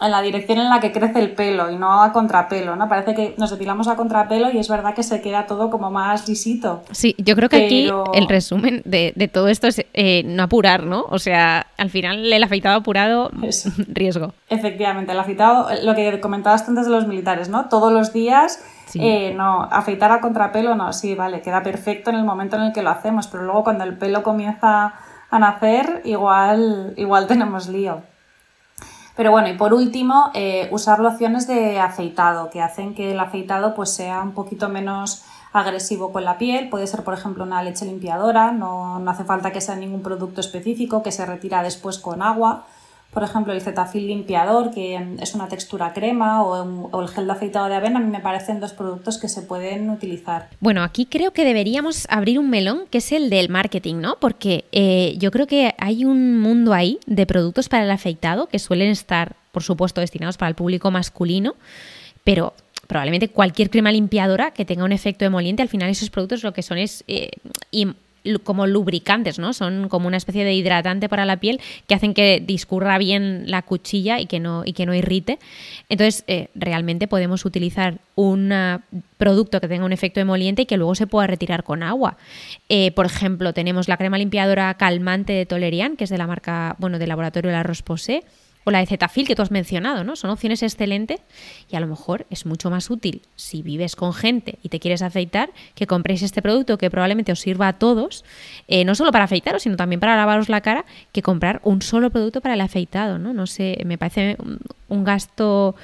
en 0.00 0.10
la 0.10 0.22
dirección 0.22 0.58
en 0.58 0.70
la 0.70 0.80
que 0.80 0.92
crece 0.92 1.18
el 1.18 1.32
pelo 1.32 1.70
y 1.70 1.76
no 1.76 2.02
a 2.02 2.12
contrapelo, 2.12 2.74
¿no? 2.74 2.88
Parece 2.88 3.14
que 3.14 3.34
nos 3.36 3.50
depilamos 3.50 3.86
a 3.88 3.96
contrapelo 3.96 4.50
y 4.50 4.58
es 4.58 4.68
verdad 4.68 4.94
que 4.94 5.02
se 5.02 5.20
queda 5.20 5.46
todo 5.46 5.70
como 5.70 5.90
más 5.90 6.26
lisito. 6.26 6.82
Sí, 6.90 7.14
yo 7.18 7.36
creo 7.36 7.48
que 7.48 7.66
aquí 7.66 7.90
el 8.14 8.28
resumen 8.28 8.82
de, 8.84 9.30
todo 9.32 9.48
esto 9.48 9.66
es 9.66 9.84
eh, 9.92 10.22
no 10.24 10.44
apurar, 10.44 10.84
¿no? 10.84 11.04
O 11.10 11.18
sea, 11.18 11.66
al 11.76 11.90
final 11.90 12.32
el 12.32 12.42
afeitado 12.42 12.78
apurado, 12.78 13.30
riesgo. 13.88 14.32
Efectivamente, 14.48 15.12
el 15.12 15.18
afeitado, 15.18 15.68
lo 15.82 15.94
que 15.94 16.18
comentabas 16.20 16.66
antes 16.68 16.86
de 16.86 16.92
los 16.92 17.06
militares, 17.06 17.48
¿no? 17.48 17.68
Todos 17.68 17.92
los 17.92 18.12
días... 18.12 18.62
Eh, 18.94 19.34
no, 19.36 19.68
afeitar 19.70 20.10
a 20.10 20.20
contrapelo 20.20 20.74
no, 20.74 20.92
sí, 20.92 21.14
vale, 21.14 21.42
queda 21.42 21.62
perfecto 21.62 22.10
en 22.10 22.16
el 22.16 22.24
momento 22.24 22.56
en 22.56 22.62
el 22.62 22.72
que 22.72 22.82
lo 22.82 22.90
hacemos, 22.90 23.28
pero 23.28 23.44
luego 23.44 23.62
cuando 23.62 23.84
el 23.84 23.96
pelo 23.96 24.24
comienza 24.24 24.94
a 25.30 25.38
nacer, 25.38 26.02
igual, 26.04 26.94
igual 26.96 27.28
tenemos 27.28 27.68
lío. 27.68 28.02
Pero 29.16 29.30
bueno, 29.30 29.48
y 29.48 29.56
por 29.56 29.74
último, 29.74 30.30
eh, 30.34 30.68
usar 30.70 31.00
lociones 31.00 31.46
de 31.46 31.78
afeitado, 31.78 32.50
que 32.50 32.62
hacen 32.62 32.94
que 32.94 33.12
el 33.12 33.20
afeitado 33.20 33.74
pues, 33.74 33.90
sea 33.90 34.22
un 34.22 34.32
poquito 34.32 34.68
menos 34.68 35.24
agresivo 35.52 36.12
con 36.12 36.24
la 36.24 36.38
piel. 36.38 36.68
Puede 36.70 36.86
ser, 36.86 37.02
por 37.02 37.14
ejemplo, 37.14 37.44
una 37.44 37.62
leche 37.62 37.84
limpiadora, 37.84 38.52
no, 38.52 38.98
no 38.98 39.10
hace 39.10 39.24
falta 39.24 39.52
que 39.52 39.60
sea 39.60 39.76
ningún 39.76 40.02
producto 40.02 40.40
específico, 40.40 41.02
que 41.02 41.12
se 41.12 41.26
retira 41.26 41.62
después 41.62 41.98
con 41.98 42.22
agua 42.22 42.64
por 43.12 43.24
ejemplo, 43.24 43.52
el 43.52 43.60
Cetaphil 43.60 44.06
limpiador, 44.06 44.70
que 44.70 45.16
es 45.20 45.34
una 45.34 45.48
textura 45.48 45.92
crema, 45.92 46.44
o, 46.44 47.00
el 47.02 47.08
gel 47.08 47.26
de 47.26 47.32
afeitado 47.32 47.68
de 47.68 47.74
avena, 47.74 47.98
a 47.98 48.02
mí 48.02 48.10
me 48.10 48.20
parecen 48.20 48.60
dos 48.60 48.72
productos 48.72 49.18
que 49.18 49.28
se 49.28 49.42
pueden 49.42 49.90
utilizar. 49.90 50.48
Bueno, 50.60 50.84
aquí 50.84 51.06
creo 51.06 51.32
que 51.32 51.44
deberíamos 51.44 52.06
abrir 52.08 52.38
un 52.38 52.50
melón, 52.50 52.84
que 52.88 52.98
es 52.98 53.10
el 53.10 53.28
del 53.28 53.48
marketing, 53.48 53.96
¿no? 53.96 54.16
Porque 54.20 54.64
eh, 54.70 55.16
yo 55.18 55.32
creo 55.32 55.48
que 55.48 55.74
hay 55.78 56.04
un 56.04 56.40
mundo 56.40 56.72
ahí 56.72 57.00
de 57.06 57.26
productos 57.26 57.68
para 57.68 57.84
el 57.84 57.90
afeitado 57.90 58.46
que 58.46 58.60
suelen 58.60 58.90
estar, 58.90 59.34
por 59.50 59.64
supuesto, 59.64 60.00
destinados 60.00 60.36
para 60.36 60.50
el 60.50 60.54
público 60.54 60.92
masculino, 60.92 61.56
pero 62.22 62.54
probablemente 62.86 63.28
cualquier 63.28 63.70
crema 63.70 63.90
limpiadora 63.90 64.52
que 64.52 64.64
tenga 64.64 64.84
un 64.84 64.92
efecto 64.92 65.24
emoliente, 65.24 65.62
al 65.62 65.68
final 65.68 65.90
esos 65.90 66.10
productos 66.10 66.44
lo 66.44 66.52
que 66.52 66.62
son 66.62 66.78
es 66.78 67.04
eh, 67.08 67.30
como 68.42 68.66
lubricantes, 68.66 69.38
¿no? 69.38 69.52
Son 69.52 69.88
como 69.88 70.06
una 70.06 70.16
especie 70.16 70.44
de 70.44 70.54
hidratante 70.54 71.08
para 71.08 71.24
la 71.24 71.38
piel 71.38 71.60
que 71.86 71.94
hacen 71.94 72.14
que 72.14 72.42
discurra 72.44 72.98
bien 72.98 73.44
la 73.46 73.62
cuchilla 73.62 74.20
y 74.20 74.26
que 74.26 74.40
no, 74.40 74.62
y 74.64 74.72
que 74.72 74.86
no 74.86 74.94
irrite. 74.94 75.38
Entonces, 75.88 76.24
eh, 76.26 76.48
realmente 76.54 77.08
podemos 77.08 77.44
utilizar 77.44 77.98
un 78.14 78.52
producto 79.16 79.60
que 79.60 79.68
tenga 79.68 79.84
un 79.84 79.92
efecto 79.92 80.20
emoliente 80.20 80.62
y 80.62 80.66
que 80.66 80.76
luego 80.76 80.94
se 80.94 81.06
pueda 81.06 81.26
retirar 81.26 81.64
con 81.64 81.82
agua. 81.82 82.16
Eh, 82.68 82.92
por 82.92 83.06
ejemplo, 83.06 83.52
tenemos 83.52 83.88
la 83.88 83.96
crema 83.96 84.18
limpiadora 84.18 84.74
calmante 84.74 85.32
de 85.32 85.46
Tolerian, 85.46 85.96
que 85.96 86.04
es 86.04 86.10
de 86.10 86.18
la 86.18 86.26
marca, 86.26 86.76
bueno, 86.78 86.98
del 86.98 87.08
laboratorio 87.08 87.50
La 87.50 87.62
Roche-Posay 87.62 88.22
o 88.64 88.70
la 88.70 88.80
de 88.80 88.86
Cetafil 88.86 89.26
que 89.26 89.34
tú 89.34 89.42
has 89.42 89.50
mencionado, 89.50 90.04
¿no? 90.04 90.16
Son 90.16 90.30
opciones 90.30 90.62
excelentes 90.62 91.20
y 91.70 91.76
a 91.76 91.80
lo 91.80 91.86
mejor 91.86 92.26
es 92.30 92.46
mucho 92.46 92.70
más 92.70 92.90
útil 92.90 93.22
si 93.36 93.62
vives 93.62 93.96
con 93.96 94.12
gente 94.12 94.58
y 94.62 94.68
te 94.68 94.80
quieres 94.80 95.02
afeitar 95.02 95.50
que 95.74 95.86
compréis 95.86 96.22
este 96.22 96.42
producto 96.42 96.78
que 96.78 96.90
probablemente 96.90 97.32
os 97.32 97.40
sirva 97.40 97.68
a 97.68 97.72
todos, 97.74 98.24
eh, 98.68 98.84
no 98.84 98.94
solo 98.94 99.12
para 99.12 99.24
afeitaros, 99.24 99.62
sino 99.62 99.76
también 99.76 100.00
para 100.00 100.16
lavaros 100.16 100.48
la 100.48 100.60
cara, 100.60 100.84
que 101.12 101.22
comprar 101.22 101.60
un 101.64 101.82
solo 101.82 102.10
producto 102.10 102.40
para 102.40 102.54
el 102.54 102.60
afeitado, 102.60 103.18
¿no? 103.18 103.32
No 103.32 103.46
sé, 103.46 103.78
me 103.86 103.98
parece 103.98 104.36
un, 104.88 105.04
gasto 105.04 105.74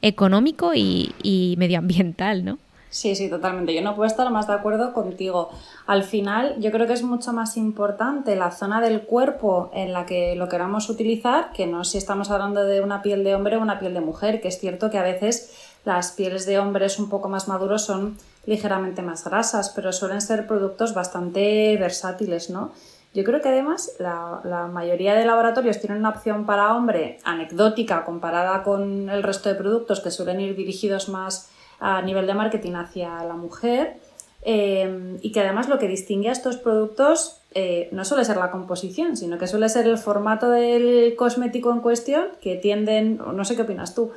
económico 0.00 0.72
y, 0.74 1.12
y 1.22 1.56
medioambiental, 1.58 2.44
¿no? 2.44 2.58
Sí, 2.90 3.14
sí, 3.14 3.30
totalmente. 3.30 3.72
Yo 3.72 3.82
no 3.82 3.94
puedo 3.94 4.08
estar 4.08 4.28
más 4.30 4.48
de 4.48 4.54
acuerdo 4.54 4.92
contigo. 4.92 5.50
Al 5.86 6.02
final, 6.02 6.56
yo 6.58 6.72
creo 6.72 6.88
que 6.88 6.92
es 6.92 7.04
mucho 7.04 7.32
más 7.32 7.56
importante 7.56 8.34
la 8.34 8.50
zona 8.50 8.80
del 8.80 9.02
cuerpo 9.02 9.70
en 9.72 9.92
la 9.92 10.06
que 10.06 10.34
lo 10.34 10.48
queramos 10.48 10.90
utilizar 10.90 11.52
que 11.52 11.68
no 11.68 11.84
si 11.84 11.98
estamos 11.98 12.30
hablando 12.32 12.64
de 12.64 12.80
una 12.80 13.00
piel 13.00 13.22
de 13.22 13.36
hombre 13.36 13.56
o 13.56 13.60
una 13.60 13.78
piel 13.78 13.94
de 13.94 14.00
mujer, 14.00 14.40
que 14.40 14.48
es 14.48 14.58
cierto 14.58 14.90
que 14.90 14.98
a 14.98 15.04
veces 15.04 15.54
las 15.84 16.10
pieles 16.10 16.46
de 16.46 16.58
hombres 16.58 16.98
un 16.98 17.08
poco 17.08 17.28
más 17.28 17.46
maduros 17.46 17.84
son 17.84 18.18
ligeramente 18.44 19.02
más 19.02 19.24
grasas, 19.24 19.70
pero 19.70 19.92
suelen 19.92 20.20
ser 20.20 20.48
productos 20.48 20.92
bastante 20.92 21.76
versátiles, 21.78 22.50
¿no? 22.50 22.72
Yo 23.14 23.22
creo 23.24 23.40
que 23.40 23.48
además 23.48 23.92
la, 23.98 24.40
la, 24.44 24.66
mayoría 24.66 25.14
de 25.14 25.24
laboratorios 25.24 25.80
tienen 25.80 25.98
una 25.98 26.10
opción 26.10 26.46
para 26.46 26.74
hombre 26.76 27.18
anecdótica 27.24 28.04
comparada 28.04 28.62
con 28.62 29.08
el 29.10 29.22
resto 29.22 29.48
de 29.48 29.56
productos 29.56 30.00
que 30.00 30.12
suelen 30.12 30.40
ir 30.40 30.54
dirigidos 30.54 31.08
más 31.08 31.50
a 31.80 32.02
nivel 32.02 32.26
de 32.26 32.34
marketing 32.34 32.74
hacia 32.74 33.24
la 33.24 33.34
mujer 33.34 33.96
eh, 34.42 35.18
y 35.20 35.32
que 35.32 35.40
además 35.40 35.68
lo 35.68 35.78
que 35.78 35.88
distingue 35.88 36.28
a 36.28 36.32
estos 36.32 36.56
productos 36.56 37.40
eh, 37.52 37.88
no 37.92 38.04
suele 38.04 38.24
ser 38.24 38.36
la 38.36 38.50
composición, 38.50 39.16
sino 39.16 39.38
que 39.38 39.46
suele 39.46 39.68
ser 39.68 39.86
el 39.86 39.98
formato 39.98 40.50
del 40.50 41.16
cosmético 41.16 41.72
en 41.72 41.80
cuestión 41.80 42.26
que 42.40 42.56
tienden, 42.56 43.18
no 43.18 43.44
sé 43.44 43.56
qué 43.56 43.62
opinas 43.62 43.94
tú, 43.94 44.12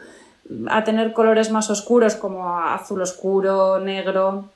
a 0.69 0.83
tener 0.83 1.13
colores 1.13 1.51
más 1.51 1.69
oscuros 1.69 2.15
como 2.15 2.59
azul 2.59 3.01
oscuro, 3.01 3.79
negro, 3.79 4.49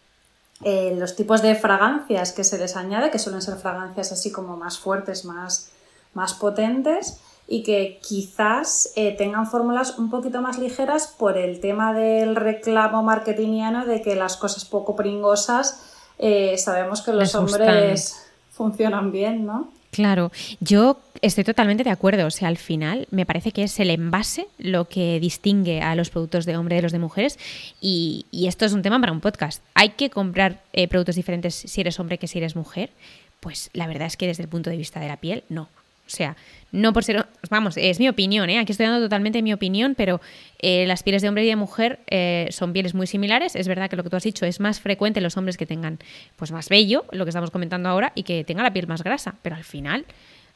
eh, 0.64 0.96
los 0.98 1.16
tipos 1.16 1.42
de 1.42 1.56
fragancias 1.56 2.34
que 2.34 2.44
se 2.44 2.58
les 2.58 2.76
añade, 2.76 3.10
que 3.10 3.20
suelen 3.20 3.42
ser 3.42 3.56
fragancias 3.56 4.12
así 4.12 4.32
como 4.32 4.58
más 4.58 4.78
fuertes, 4.78 5.26
más, 5.26 5.72
más 6.14 6.34
potentes 6.34 7.20
y 7.48 7.63
que 7.63 8.00
quizás 8.01 8.92
eh, 8.96 9.16
tengan 9.18 9.48
fórmulas 9.48 9.98
un 9.98 10.10
poquito 10.10 10.42
más 10.42 10.60
ligeras 10.60 11.08
por 11.18 11.38
el 11.38 11.60
tema 11.60 11.94
del 11.94 12.36
reclamo 12.36 13.04
marketingiano 13.04 13.86
de 13.86 14.01
que 14.01 14.16
las 14.16 14.36
cosas 14.36 14.66
poco 14.66 14.96
pringosas 14.96 15.82
eh, 16.20 16.58
sabemos 16.58 17.01
que 17.01 17.13
los 17.13 17.34
hombres 17.36 18.27
funcionan 18.51 19.12
bien, 19.12 19.46
¿no? 19.46 19.72
Claro, 19.92 20.32
yo 20.60 21.00
estoy 21.22 21.44
totalmente 21.44 21.84
de 21.84 21.89
acuerdo. 21.89 22.27
O 22.27 22.32
sea, 22.32 22.50
al 22.50 22.58
final 22.58 23.08
me 23.10 23.25
parece 23.25 23.51
que 23.51 23.63
es 23.63 23.80
el 23.80 23.89
envase 23.89 24.48
lo 24.58 24.86
que 24.86 25.20
distingue 25.20 25.82
a 25.82 25.96
los 25.96 26.10
productos 26.10 26.46
de 26.46 26.58
hombre 26.58 26.75
de 26.75 26.82
los 26.82 26.92
de 26.92 27.00
mujeres. 27.00 27.39
Y, 27.82 28.25
esto 28.32 28.66
es 28.66 28.74
un 28.74 28.82
tema 28.82 29.00
para 29.00 29.12
un 29.12 29.22
podcast. 29.22 29.63
¿Hay 29.74 29.89
que 29.92 30.10
comprar 30.10 30.62
eh, 30.74 30.88
productos 30.88 31.16
diferentes 31.16 31.56
si 31.56 31.82
eres 31.82 32.00
hombre 32.00 32.18
que 32.18 32.27
si 32.27 32.38
eres 32.38 32.56
mujer? 32.56 32.92
Pues 33.39 33.70
la 33.74 33.88
verdad 33.88 34.08
es 34.08 34.18
que 34.18 34.27
desde 34.27 34.44
el 34.44 34.50
punto 34.50 34.70
de 34.70 34.77
vista 34.77 35.00
de 35.00 35.08
la 35.08 35.18
piel, 35.18 35.44
no. 35.50 35.70
O 36.08 36.10
sea, 36.10 36.36
no 36.72 36.94
por 36.94 37.04
ser, 37.04 37.26
vamos, 37.50 37.78
es 37.78 38.00
mi 38.00 38.10
opinión, 38.10 38.50
¿eh? 38.50 38.60
aquí 38.60 38.72
estoy 38.72 38.86
dando 38.88 39.06
totalmente 39.06 39.42
mi 39.42 39.54
opinión, 39.54 39.94
pero 39.96 40.20
eh, 40.60 40.86
las 40.88 41.04
pieles 41.04 41.22
de 41.22 41.30
hombre 41.30 41.46
y 41.46 41.48
de 41.48 41.56
mujer 41.56 42.00
eh, 42.08 42.48
son 42.52 42.74
pieles 42.74 42.94
muy 42.94 43.08
similares. 43.08 43.56
Es 43.56 43.68
verdad 43.68 43.90
que 43.90 43.96
lo 43.96 44.04
que 44.04 44.10
tú 44.10 44.16
has 44.16 44.24
dicho 44.24 44.46
es 44.46 44.60
más 44.60 44.80
frecuente 44.80 45.20
en 45.20 45.24
los 45.24 45.38
hombres 45.38 45.58
que 45.58 45.66
tengan 45.66 46.00
pues 46.36 46.52
más 46.52 46.70
vello, 46.70 47.06
lo 47.12 47.26
que 47.26 47.30
estamos 47.30 47.52
comentando 47.52 47.90
ahora, 47.90 48.12
y 48.16 48.24
que 48.24 48.44
tengan 48.44 48.64
la 48.64 48.72
piel 48.72 48.88
más 48.88 49.04
grasa, 49.04 49.36
pero 49.42 49.56
al 49.56 49.64
final... 49.64 50.06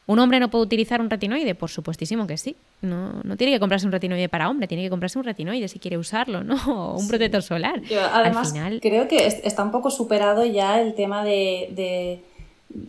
¿Un 0.08 0.17
hombre 0.17 0.39
no 0.39 0.50
puede 0.50 0.65
utilizar 0.65 1.00
un 1.00 1.12
retinoide? 1.12 1.53
Por 1.53 1.70
supuestísimo 1.70 2.25
que 2.25 2.36
sí. 2.36 2.55
No, 2.81 3.22
no 3.24 3.38
tiene 3.38 3.53
que 3.53 3.60
comprarse 3.60 3.86
un 3.86 3.91
retinoide 3.91 4.27
para 4.29 4.50
hombre, 4.50 4.67
tiene 4.67 4.84
que 4.84 4.89
comprarse 4.89 5.20
un 5.20 5.24
retinoide 5.24 5.67
si 5.67 5.77
quiere 5.77 5.98
usarlo, 5.98 6.43
¿no? 6.43 6.55
O 6.67 7.00
un 7.00 7.08
protector 7.08 7.43
solar. 7.43 7.81
además, 8.12 8.51
creo 8.81 9.08
que 9.08 9.27
está 9.27 9.63
un 9.63 9.72
poco 9.72 9.91
superado 9.91 10.43
ya 10.43 10.81
el 10.81 10.96
tema 10.96 11.24
de 11.24 12.20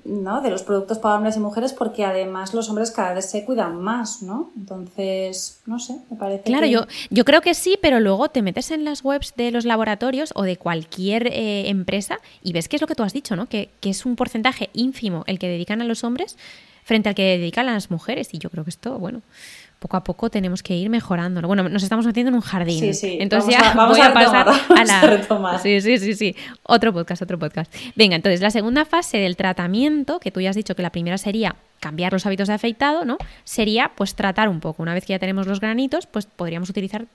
¿no? 0.04 0.40
de 0.40 0.50
los 0.50 0.62
productos 0.62 0.98
para 0.98 1.16
hombres 1.16 1.36
y 1.36 1.40
mujeres 1.40 1.72
porque 1.72 2.04
además 2.04 2.54
los 2.54 2.68
hombres 2.68 2.90
cada 2.90 3.14
vez 3.14 3.30
se 3.30 3.44
cuidan 3.44 3.80
más, 3.80 4.22
¿no? 4.22 4.50
Entonces, 4.56 5.60
no 5.66 5.78
sé, 5.78 5.96
me 6.10 6.16
parece 6.16 6.44
Claro, 6.44 6.66
yo, 6.66 6.86
yo 7.10 7.24
creo 7.24 7.40
que 7.40 7.54
sí, 7.54 7.78
pero 7.80 8.00
luego 8.00 8.28
te 8.28 8.42
metes 8.42 8.70
en 8.70 8.84
las 8.84 9.04
webs 9.04 9.34
de 9.36 9.50
los 9.50 9.64
laboratorios 9.64 10.32
o 10.34 10.42
de 10.42 10.56
cualquier 10.56 11.26
eh, 11.28 11.68
empresa 11.68 12.18
y 12.42 12.52
ves 12.52 12.68
que 12.68 12.76
es 12.76 12.82
lo 12.82 12.88
que 12.88 12.94
tú 12.94 13.02
has 13.02 13.12
dicho, 13.12 13.36
¿no? 13.36 13.46
Que, 13.46 13.70
que 13.80 13.90
es 13.90 14.06
un 14.06 14.16
porcentaje 14.16 14.70
ínfimo 14.72 15.24
el 15.26 15.38
que 15.38 15.48
dedican 15.48 15.80
a 15.82 15.84
los 15.84 16.04
hombres 16.04 16.36
frente 16.84 17.08
al 17.08 17.14
que 17.14 17.38
dedican 17.38 17.68
a 17.68 17.74
las 17.74 17.90
mujeres 17.90 18.28
y 18.32 18.38
yo 18.38 18.50
creo 18.50 18.64
que 18.64 18.70
esto, 18.70 18.98
bueno 18.98 19.22
poco 19.82 19.96
a 19.96 20.04
poco 20.04 20.30
tenemos 20.30 20.62
que 20.62 20.74
ir 20.76 20.88
mejorándolo. 20.88 21.48
Bueno, 21.48 21.68
nos 21.68 21.82
estamos 21.82 22.06
metiendo 22.06 22.30
en 22.30 22.36
un 22.36 22.40
jardín. 22.40 22.78
Sí, 22.78 22.94
sí. 22.94 23.18
Entonces 23.20 23.50
ya 23.50 23.74
vamos 23.74 23.98
a, 23.98 24.14
pasar 24.14 24.48
a 24.48 24.84
la. 24.84 25.58
sí, 25.58 25.80
sí, 25.80 25.98
sí, 25.98 26.14
sí. 26.14 26.36
Otro 26.62 26.92
podcast, 26.92 27.20
otro 27.20 27.38
podcast. 27.38 27.74
Venga, 27.96 28.16
entonces 28.16 28.40
la 28.40 28.50
segunda 28.50 28.84
fase 28.84 29.18
del 29.18 29.36
tratamiento, 29.36 30.20
que 30.20 30.30
tú 30.30 30.40
ya 30.40 30.50
has 30.50 30.56
dicho 30.56 30.76
que 30.76 30.82
la 30.82 30.90
primera 30.90 31.18
sería 31.18 31.56
cambiar 31.80 32.12
los 32.12 32.24
hábitos 32.26 32.46
de 32.46 32.54
afeitado, 32.54 33.04
¿no? 33.04 33.18
Sería 33.42 33.90
pues 33.96 34.14
tratar 34.14 34.48
un 34.48 34.61
poco. 34.61 34.85
Una 34.85 34.94
vez 34.94 35.04
que 35.04 35.14
ya 35.14 35.18
tenemos 35.18 35.48
los 35.48 35.59
granitos, 35.59 36.07
pues 36.07 36.26
podríamos 36.26 36.70
utilizar 36.70 37.07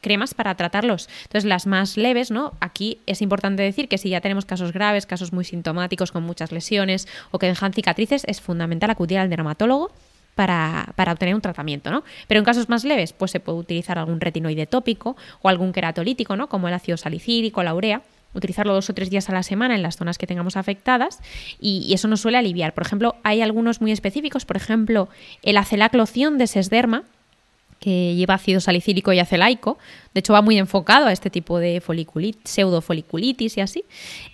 cremas 0.00 0.34
para 0.34 0.54
tratarlos. 0.54 1.08
Entonces, 1.24 1.44
las 1.44 1.66
más 1.66 1.96
leves, 1.96 2.30
¿no? 2.30 2.52
Aquí 2.60 3.00
es 3.06 3.20
importante 3.22 3.64
decir 3.64 3.88
que 3.88 3.98
si 3.98 4.10
ya 4.10 4.20
tenemos 4.20 4.44
casos 4.44 4.72
graves, 4.72 5.04
casos 5.04 5.32
muy 5.32 5.44
sintomáticos 5.44 6.12
con 6.12 6.22
muchas 6.22 6.52
lesiones 6.52 7.08
o 7.32 7.40
que 7.40 7.46
dejan 7.46 7.72
cicatrices, 7.72 8.22
es 8.28 8.40
fundamental 8.40 8.90
acudir 8.90 9.18
al 9.18 9.30
dermatólogo 9.30 9.90
para, 10.38 11.12
obtener 11.12 11.34
un 11.34 11.40
tratamiento, 11.40 11.90
¿no? 11.90 12.04
Pero 12.28 12.38
en 12.38 12.44
casos 12.44 12.68
más 12.68 12.84
leves, 12.84 13.12
pues 13.12 13.32
se 13.32 13.40
puede 13.40 13.58
utilizar 13.58 13.98
algún 13.98 14.20
retinoide 14.20 14.66
tópico 14.66 15.16
o 15.42 15.48
algún 15.48 15.72
queratolítico, 15.72 16.36
¿no? 16.36 16.48
Como 16.48 16.68
el 16.68 16.74
ácido 16.74 16.96
salicílico, 16.96 17.64
la 17.64 17.74
urea 17.74 18.02
utilizarlo 18.34 18.72
dos 18.72 18.88
o 18.88 18.94
tres 18.94 19.10
días 19.10 19.28
a 19.30 19.32
la 19.32 19.42
semana 19.42 19.74
en 19.74 19.82
las 19.82 19.96
zonas 19.96 20.16
que 20.16 20.28
tengamos 20.28 20.56
afectadas 20.56 21.18
y, 21.58 21.92
eso 21.92 22.06
nos 22.06 22.20
suele 22.20 22.38
aliviar. 22.38 22.72
Por 22.72 22.86
ejemplo, 22.86 23.16
hay 23.24 23.42
algunos 23.42 23.80
muy 23.80 23.90
específicos, 23.90 24.44
por 24.44 24.56
ejemplo, 24.56 25.08
el 25.42 25.56
acelacloción 25.56 26.38
de 26.38 26.46
sesderma, 26.46 27.02
que 27.78 28.14
lleva 28.14 28.34
ácido 28.34 28.60
salicílico 28.60 29.12
y 29.12 29.18
acelaico. 29.18 29.78
De 30.14 30.20
hecho, 30.20 30.32
va 30.32 30.42
muy 30.42 30.58
enfocado 30.58 31.06
a 31.06 31.12
este 31.12 31.30
tipo 31.30 31.58
de 31.58 31.80
foliculitis, 31.80 32.50
pseudofoliculitis 32.50 33.56
y 33.56 33.60
así. 33.60 33.84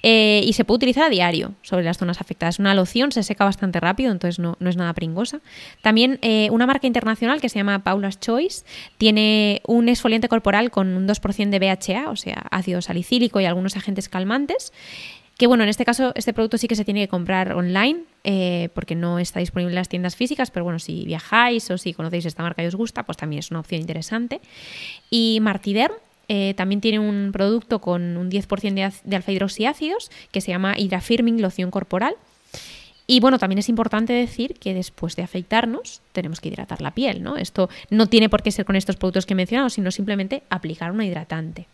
Eh, 0.02 0.42
y 0.44 0.52
se 0.54 0.64
puede 0.64 0.76
utilizar 0.76 1.04
a 1.04 1.10
diario 1.10 1.52
sobre 1.62 1.84
las 1.84 1.98
zonas 1.98 2.20
afectadas. 2.20 2.58
Una 2.58 2.74
loción 2.74 3.12
se 3.12 3.22
seca 3.22 3.44
bastante 3.44 3.80
rápido, 3.80 4.12
entonces 4.12 4.38
no, 4.38 4.56
es 4.60 4.76
nada 4.76 4.92
pringosa. 4.94 5.40
También 5.82 6.18
eh, 6.22 6.48
una 6.50 6.66
marca 6.66 6.86
internacional 6.86 7.40
que 7.40 7.48
se 7.48 7.58
llama 7.58 7.84
Paula's 7.84 8.18
Choice 8.18 8.64
tiene 8.98 9.60
un 9.66 9.88
exfoliante 9.88 10.28
corporal 10.28 10.70
con 10.70 10.88
un 10.96 11.06
2% 11.06 11.50
de 11.50 11.58
BHA, 11.58 12.10
o 12.10 12.16
sea, 12.16 12.46
ácido 12.50 12.80
salicílico 12.80 13.40
y 13.40 13.44
algunos 13.44 13.76
agentes 13.76 14.08
calmantes. 14.08 14.72
Que 15.36 15.48
bueno, 15.48 15.64
en 15.64 15.68
este 15.68 15.84
caso, 15.84 16.12
este 16.14 16.32
producto 16.32 16.58
sí 16.58 16.68
que 16.68 16.76
se 16.76 16.84
tiene 16.84 17.00
que 17.00 17.08
comprar 17.08 17.54
online 17.54 18.04
eh, 18.22 18.68
porque 18.72 18.94
no 18.94 19.18
está 19.18 19.40
disponible 19.40 19.72
en 19.72 19.76
las 19.76 19.88
tiendas 19.88 20.14
físicas, 20.14 20.50
pero 20.50 20.64
bueno, 20.64 20.78
si 20.78 21.04
viajáis 21.04 21.70
o 21.70 21.78
si 21.78 21.92
conocéis 21.92 22.26
esta 22.26 22.42
marca 22.42 22.62
y 22.62 22.66
os 22.66 22.76
gusta, 22.76 23.02
pues 23.02 23.18
también 23.18 23.40
es 23.40 23.50
una 23.50 23.60
opción 23.60 23.80
interesante. 23.80 24.40
Y 25.10 25.38
Martider 25.42 25.90
eh, 26.28 26.54
también 26.56 26.80
tiene 26.80 27.00
un 27.00 27.30
producto 27.32 27.80
con 27.80 28.16
un 28.16 28.30
10% 28.30 28.74
de, 28.74 28.92
de 29.02 29.16
alfa 29.16 29.32
hidroxiácidos 29.32 30.10
que 30.30 30.40
se 30.40 30.52
llama 30.52 30.74
Hydrafirming 30.78 31.42
Loción 31.42 31.72
Corporal. 31.72 32.14
Y 33.06 33.20
bueno, 33.20 33.38
también 33.38 33.58
es 33.58 33.68
importante 33.68 34.12
decir 34.12 34.54
que 34.54 34.72
después 34.72 35.16
de 35.16 35.24
afeitarnos 35.24 36.00
tenemos 36.12 36.40
que 36.40 36.48
hidratar 36.48 36.80
la 36.80 36.92
piel, 36.92 37.22
¿no? 37.22 37.36
Esto 37.36 37.68
no 37.90 38.06
tiene 38.06 38.28
por 38.28 38.42
qué 38.42 38.50
ser 38.50 38.64
con 38.64 38.76
estos 38.76 38.96
productos 38.96 39.26
que 39.26 39.34
he 39.34 39.36
mencionado, 39.36 39.68
sino 39.68 39.90
simplemente 39.90 40.42
aplicar 40.48 40.92
un 40.92 41.02
hidratante. 41.02 41.66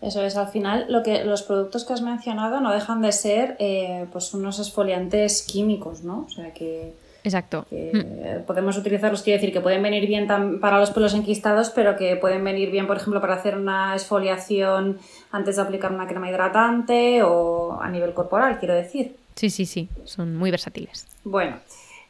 Eso 0.00 0.22
es, 0.22 0.36
al 0.36 0.48
final 0.48 0.86
lo 0.88 1.02
que 1.02 1.24
los 1.24 1.42
productos 1.42 1.84
que 1.84 1.92
has 1.92 2.02
mencionado 2.02 2.60
no 2.60 2.72
dejan 2.72 3.02
de 3.02 3.12
ser 3.12 3.56
eh, 3.58 4.06
pues 4.12 4.32
unos 4.32 4.58
exfoliantes 4.60 5.42
químicos, 5.42 6.04
¿no? 6.04 6.26
O 6.26 6.30
sea 6.30 6.52
que, 6.52 6.94
Exacto. 7.24 7.66
Hmm. 7.70 8.44
podemos 8.46 8.76
utilizarlos, 8.76 9.22
quiero 9.22 9.40
decir, 9.40 9.52
que 9.52 9.60
pueden 9.60 9.82
venir 9.82 10.06
bien 10.06 10.26
para 10.60 10.78
los 10.78 10.90
pelos 10.90 11.14
enquistados, 11.14 11.70
pero 11.70 11.96
que 11.96 12.16
pueden 12.16 12.44
venir 12.44 12.70
bien, 12.70 12.86
por 12.86 12.96
ejemplo, 12.96 13.20
para 13.20 13.34
hacer 13.34 13.56
una 13.56 13.94
exfoliación 13.94 14.98
antes 15.32 15.56
de 15.56 15.62
aplicar 15.62 15.92
una 15.92 16.06
crema 16.06 16.30
hidratante 16.30 17.22
o 17.22 17.78
a 17.80 17.90
nivel 17.90 18.14
corporal, 18.14 18.58
quiero 18.58 18.74
decir. 18.74 19.16
Sí, 19.34 19.50
sí, 19.50 19.66
sí, 19.66 19.88
son 20.04 20.36
muy 20.36 20.50
versátiles. 20.50 21.06
Bueno, 21.24 21.56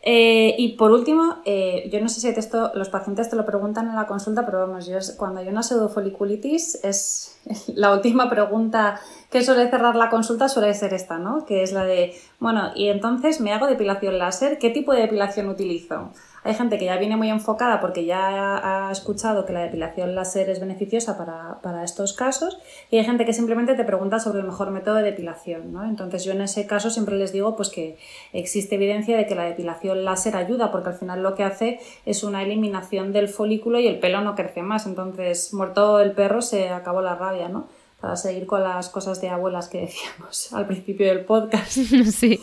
eh, 0.02 0.54
y 0.56 0.76
por 0.76 0.92
último, 0.92 1.38
eh, 1.44 1.88
yo 1.92 2.00
no 2.00 2.08
sé 2.08 2.20
si 2.20 2.28
esto, 2.28 2.70
los 2.74 2.88
pacientes 2.88 3.28
te 3.28 3.36
lo 3.36 3.44
preguntan 3.44 3.88
en 3.88 3.96
la 3.96 4.06
consulta, 4.06 4.46
pero 4.46 4.60
vamos, 4.60 4.86
yo 4.86 4.98
cuando 5.16 5.40
hay 5.40 5.48
una 5.48 5.62
pseudofoliculitis 5.62 6.84
es 6.84 7.38
la 7.74 7.92
última 7.92 8.30
pregunta 8.30 9.00
que 9.30 9.42
suele 9.42 9.68
cerrar 9.68 9.96
la 9.96 10.08
consulta 10.08 10.48
suele 10.48 10.72
ser 10.74 10.94
esta, 10.94 11.18
¿no? 11.18 11.44
Que 11.44 11.62
es 11.62 11.72
la 11.72 11.84
de, 11.84 12.14
bueno, 12.38 12.70
y 12.76 12.88
entonces 12.88 13.40
me 13.40 13.52
hago 13.52 13.66
depilación 13.66 14.18
láser, 14.18 14.58
¿qué 14.58 14.70
tipo 14.70 14.92
de 14.92 15.02
depilación 15.02 15.48
utilizo? 15.48 16.12
Hay 16.48 16.54
gente 16.54 16.78
que 16.78 16.86
ya 16.86 16.96
viene 16.96 17.14
muy 17.14 17.28
enfocada 17.28 17.78
porque 17.78 18.06
ya 18.06 18.86
ha 18.86 18.90
escuchado 18.90 19.44
que 19.44 19.52
la 19.52 19.60
depilación 19.60 20.14
láser 20.14 20.48
es 20.48 20.60
beneficiosa 20.60 21.18
para, 21.18 21.84
estos 21.84 22.14
casos 22.14 22.58
y 22.90 22.96
hay 22.96 23.04
gente 23.04 23.26
que 23.26 23.34
simplemente 23.34 23.74
te 23.74 23.84
pregunta 23.84 24.18
sobre 24.18 24.38
el 24.38 24.46
mejor 24.46 24.70
método 24.70 24.94
de 24.94 25.02
depilación. 25.02 25.74
¿no? 25.74 25.84
Entonces 25.84 26.24
yo 26.24 26.32
en 26.32 26.40
ese 26.40 26.66
caso 26.66 26.88
siempre 26.88 27.16
les 27.16 27.34
digo 27.34 27.54
pues 27.54 27.68
que 27.68 27.98
existe 28.32 28.76
evidencia 28.76 29.18
de 29.18 29.26
que 29.26 29.34
la 29.34 29.44
depilación 29.44 30.06
láser 30.06 30.36
ayuda 30.36 30.72
porque 30.72 30.88
al 30.88 30.94
final 30.94 31.22
lo 31.22 31.34
que 31.34 31.44
hace 31.44 31.80
es 32.06 32.24
una 32.24 32.42
eliminación 32.42 33.12
del 33.12 33.28
folículo 33.28 33.78
y 33.78 33.86
el 33.86 33.98
pelo 33.98 34.22
no 34.22 34.34
crece 34.34 34.62
más. 34.62 34.86
Entonces 34.86 35.52
muerto 35.52 36.00
el 36.00 36.12
perro 36.12 36.40
se 36.40 36.70
acabó 36.70 37.02
la 37.02 37.14
rabia. 37.14 37.50
¿no? 37.50 37.68
Para 38.00 38.14
seguir 38.14 38.46
con 38.46 38.62
las 38.62 38.90
cosas 38.90 39.20
de 39.20 39.28
abuelas 39.28 39.68
que 39.68 39.80
decíamos 39.80 40.52
al 40.52 40.66
principio 40.66 41.06
del 41.06 41.24
podcast. 41.24 41.78
Sí. 42.08 42.40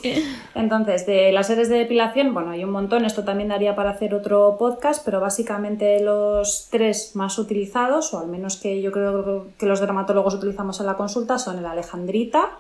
Entonces, 0.54 1.06
de 1.06 1.32
las 1.32 1.48
series 1.48 1.70
de 1.70 1.78
depilación, 1.78 2.34
bueno, 2.34 2.52
hay 2.52 2.63
un 2.63 2.72
montón, 2.72 3.06
esto 3.06 3.24
también 3.24 3.50
daría 3.50 3.76
para 3.76 3.91
hacer 3.91 4.13
otro 4.13 4.58
podcast, 4.58 5.04
pero 5.04 5.20
básicamente 5.20 6.00
los 6.02 6.68
tres 6.70 7.15
más 7.15 7.38
utilizados, 7.39 8.13
o 8.13 8.20
al 8.20 8.28
menos 8.28 8.58
que 8.58 8.82
yo 8.82 8.91
creo 8.91 9.48
que 9.58 9.65
los 9.65 9.80
dermatólogos 9.80 10.34
utilizamos 10.36 10.80
en 10.80 10.86
la 10.86 10.96
consulta, 10.96 11.38
son 11.38 11.60
el 11.60 11.65
alejandrita, 11.65 12.58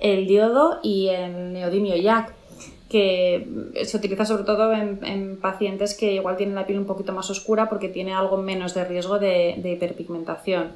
el 0.00 0.26
diodo 0.26 0.80
y 0.82 1.08
el 1.08 1.52
neodimio 1.52 1.96
yak 1.96 2.34
que 2.88 3.48
se 3.84 3.96
utiliza 3.96 4.24
sobre 4.24 4.44
todo 4.44 4.72
en, 4.72 5.38
pacientes 5.40 5.94
que 5.94 6.12
igual 6.12 6.36
tienen 6.36 6.54
la 6.54 6.66
piel 6.66 6.78
un 6.78 6.86
poquito 6.86 7.12
más 7.12 7.28
oscura 7.28 7.68
porque 7.68 7.88
tiene 7.88 8.14
algo 8.14 8.36
menos 8.36 8.74
de 8.74 8.84
riesgo 8.84 9.18
de, 9.18 9.56
de 9.58 9.72
hiperpigmentación. 9.72 10.72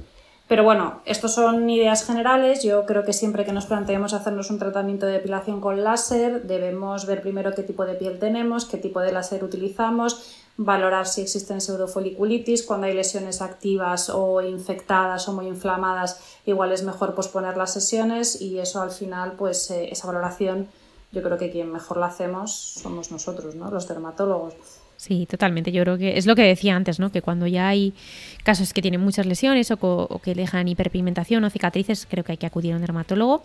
Pero 0.49 0.65
bueno, 0.65 1.03
estos 1.05 1.35
son 1.35 1.69
ideas 1.69 2.07
generales. 2.07 2.63
Yo 2.63 2.87
creo 2.87 3.05
que 3.05 3.13
siempre 3.13 3.45
que 3.45 3.53
nos 3.53 3.67
planteemos 3.67 4.15
hacernos 4.15 4.51
un 4.51 4.59
tratamiento 4.59 5.05
de 5.05 5.13
depilación 5.13 5.61
con 5.61 5.85
láser, 5.85 6.45
debemos 6.45 7.05
ver 7.05 7.21
primero 7.21 7.53
qué 7.55 7.63
tipo 7.63 7.85
de 7.85 7.95
piel 7.95 8.19
tenemos, 8.19 8.65
qué 8.65 8.79
tipo 8.79 9.01
de 9.01 9.13
láser 9.13 9.45
utilizamos, 9.45 10.39
valorar 10.57 11.07
si 11.07 11.21
existen 11.21 11.61
pseudofoliculitis, 11.61 12.63
cuando 12.63 12.87
hay 12.87 12.95
lesiones 12.95 13.43
activas 13.43 14.09
o 14.09 14.41
infectadas 14.41 15.29
o 15.29 15.35
muy 15.35 15.47
inflamadas, 15.47 16.19
igual 16.47 16.73
es 16.73 16.83
mejor 16.83 17.15
posponer 17.15 17.59
las 17.59 17.75
sesiones 17.75 18.41
y 18.41 18.59
eso 18.59 18.81
al 18.81 18.91
final, 18.91 19.33
pues 19.33 19.71
eh, 19.71 19.91
esa 19.93 20.07
valoración, 20.07 20.67
yo 21.13 21.23
creo 21.23 21.37
que 21.37 21.51
quien 21.51 21.71
mejor 21.71 21.99
la 21.99 22.07
hacemos 22.07 22.55
somos 22.57 23.13
nosotros, 23.13 23.55
¿no? 23.55 23.71
los 23.71 23.87
dermatólogos. 23.87 24.55
Sí, 24.99 25.27
totalmente. 25.27 25.71
Yo 25.71 25.85
creo 25.85 25.97
que 25.97 26.19
es 26.19 26.27
lo 26.27 26.35
que 26.35 26.43
decía 26.43 26.75
antes, 26.75 26.99
¿no? 26.99 27.13
Que 27.13 27.23
cuando 27.23 27.47
ya 27.47 27.69
hay 27.69 27.95
casos 28.43 28.73
que 28.73 28.83
tienen 28.83 29.01
muchas 29.01 29.27
lesiones 29.27 29.71
o, 29.71 30.21
que 30.25 30.35
dejan 30.35 30.67
hiperpigmentación 30.67 31.45
o 31.45 31.51
cicatrices, 31.51 32.05
creo 32.11 32.25
que 32.25 32.33
hay 32.33 32.39
que 32.39 32.47
acudir 32.47 32.73
a 32.73 32.77
un 32.77 32.81
dermatólogo 32.81 33.45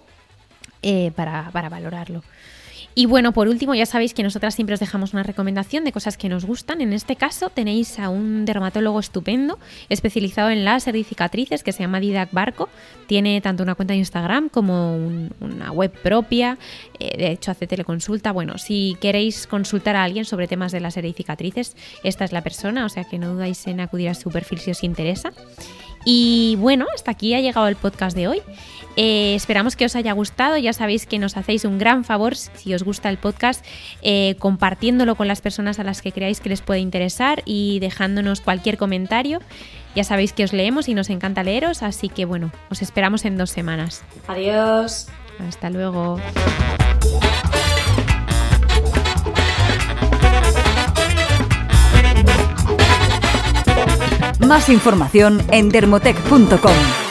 eh, 0.81 1.11
para, 1.15 1.51
para 1.51 1.69
valorarlo. 1.69 2.23
Y 2.95 3.08
bueno, 3.08 3.32
por 3.32 3.47
último, 3.47 3.73
ya 3.73 3.86
sabéis 3.86 4.13
que 4.13 4.21
nosotras 4.21 4.53
siempre 4.53 4.75
os 4.75 4.79
dejamos 4.79 5.13
una 5.13 5.23
recomendación 5.23 5.84
de 5.84 5.91
cosas 5.91 6.17
que 6.17 6.29
nos 6.29 6.45
gustan. 6.45 6.82
En 6.82 6.93
este 6.93 7.15
caso 7.15 7.49
tenéis 7.49 7.97
a 7.99 8.10
un 8.10 8.45
dermatólogo 8.45 8.99
estupendo, 8.99 9.58
especializado 9.89 10.51
en 10.51 10.63
láser 10.63 10.95
y 10.95 11.03
cicatrices, 11.03 11.63
que 11.63 11.71
se 11.71 11.79
llama 11.79 11.99
Didac 11.99 12.32
Barco. 12.32 12.69
Tiene 13.08 13.41
tanto 13.41 13.63
una 13.63 13.75
cuenta 13.75 13.93
de 13.93 13.99
Instagram 13.99 14.49
como 14.49 14.95
una 15.39 15.71
web 15.71 15.91
propia. 15.91 16.58
Eh, 16.99 17.17
de 17.17 17.32
hecho, 17.32 17.51
hace 17.51 17.65
teleconsulta. 17.65 18.32
Bueno, 18.32 18.58
si 18.60 18.95
queréis 19.01 19.47
consultar 19.47 19.95
a 19.95 20.03
alguien 20.03 20.25
sobre 20.25 20.47
temas 20.47 20.71
de 20.71 20.79
láser 20.79 21.06
y 21.06 21.13
cicatrices, 21.13 21.75
esta 22.03 22.25
es 22.25 22.32
la 22.32 22.41
persona, 22.41 22.86
o 22.86 22.89
sea 22.89 23.06
que 23.06 23.17
no 23.17 23.34
dudáis 23.34 23.65
en 23.67 23.79
acudir 23.79 24.10
a 24.10 24.13
su 24.13 24.29
perfil 24.29 24.60
si 24.60 24.71
os 24.71 24.84
interesa. 24.84 25.34
Y 26.05 26.55
bueno, 26.59 26.85
hasta 26.93 27.11
aquí 27.11 27.33
ha 27.33 27.41
llegado 27.41 27.67
el 27.67 27.75
podcast 27.75 28.15
de 28.15 28.27
hoy. 28.27 28.41
Eh, 28.95 29.33
esperamos 29.35 29.75
que 29.75 29.85
os 29.85 29.95
haya 29.95 30.13
gustado. 30.13 30.57
Ya 30.57 30.73
sabéis 30.73 31.05
que 31.05 31.19
nos 31.19 31.37
hacéis 31.37 31.65
un 31.65 31.77
gran 31.77 32.03
favor 32.03 32.35
si 32.35 32.73
os 32.73 32.83
gusta 32.83 33.09
el 33.09 33.17
podcast, 33.17 33.65
eh, 34.01 34.35
compartiéndolo 34.39 35.15
con 35.15 35.27
las 35.27 35.41
personas 35.41 35.79
a 35.79 35.83
las 35.83 36.01
que 36.01 36.11
creáis 36.11 36.39
que 36.39 36.49
les 36.49 36.61
puede 36.61 36.79
interesar 36.79 37.41
y 37.45 37.79
dejándonos 37.79 38.41
cualquier 38.41 38.77
comentario. 38.77 39.39
Ya 39.95 40.03
sabéis 40.03 40.33
que 40.33 40.43
os 40.43 40.53
leemos 40.53 40.89
y 40.89 40.93
nos 40.93 41.09
encanta 41.09 41.43
leeros, 41.43 41.83
así 41.83 42.09
que 42.09 42.25
bueno, 42.25 42.51
os 42.69 42.81
esperamos 42.81 43.25
en 43.25 43.37
dos 43.37 43.51
semanas. 43.51 44.03
Adiós. 44.27 45.07
Hasta 45.39 45.69
luego. 45.69 46.19
Más 54.45 54.69
información 54.69 55.41
en 55.51 55.69
dermotech.com. 55.69 57.02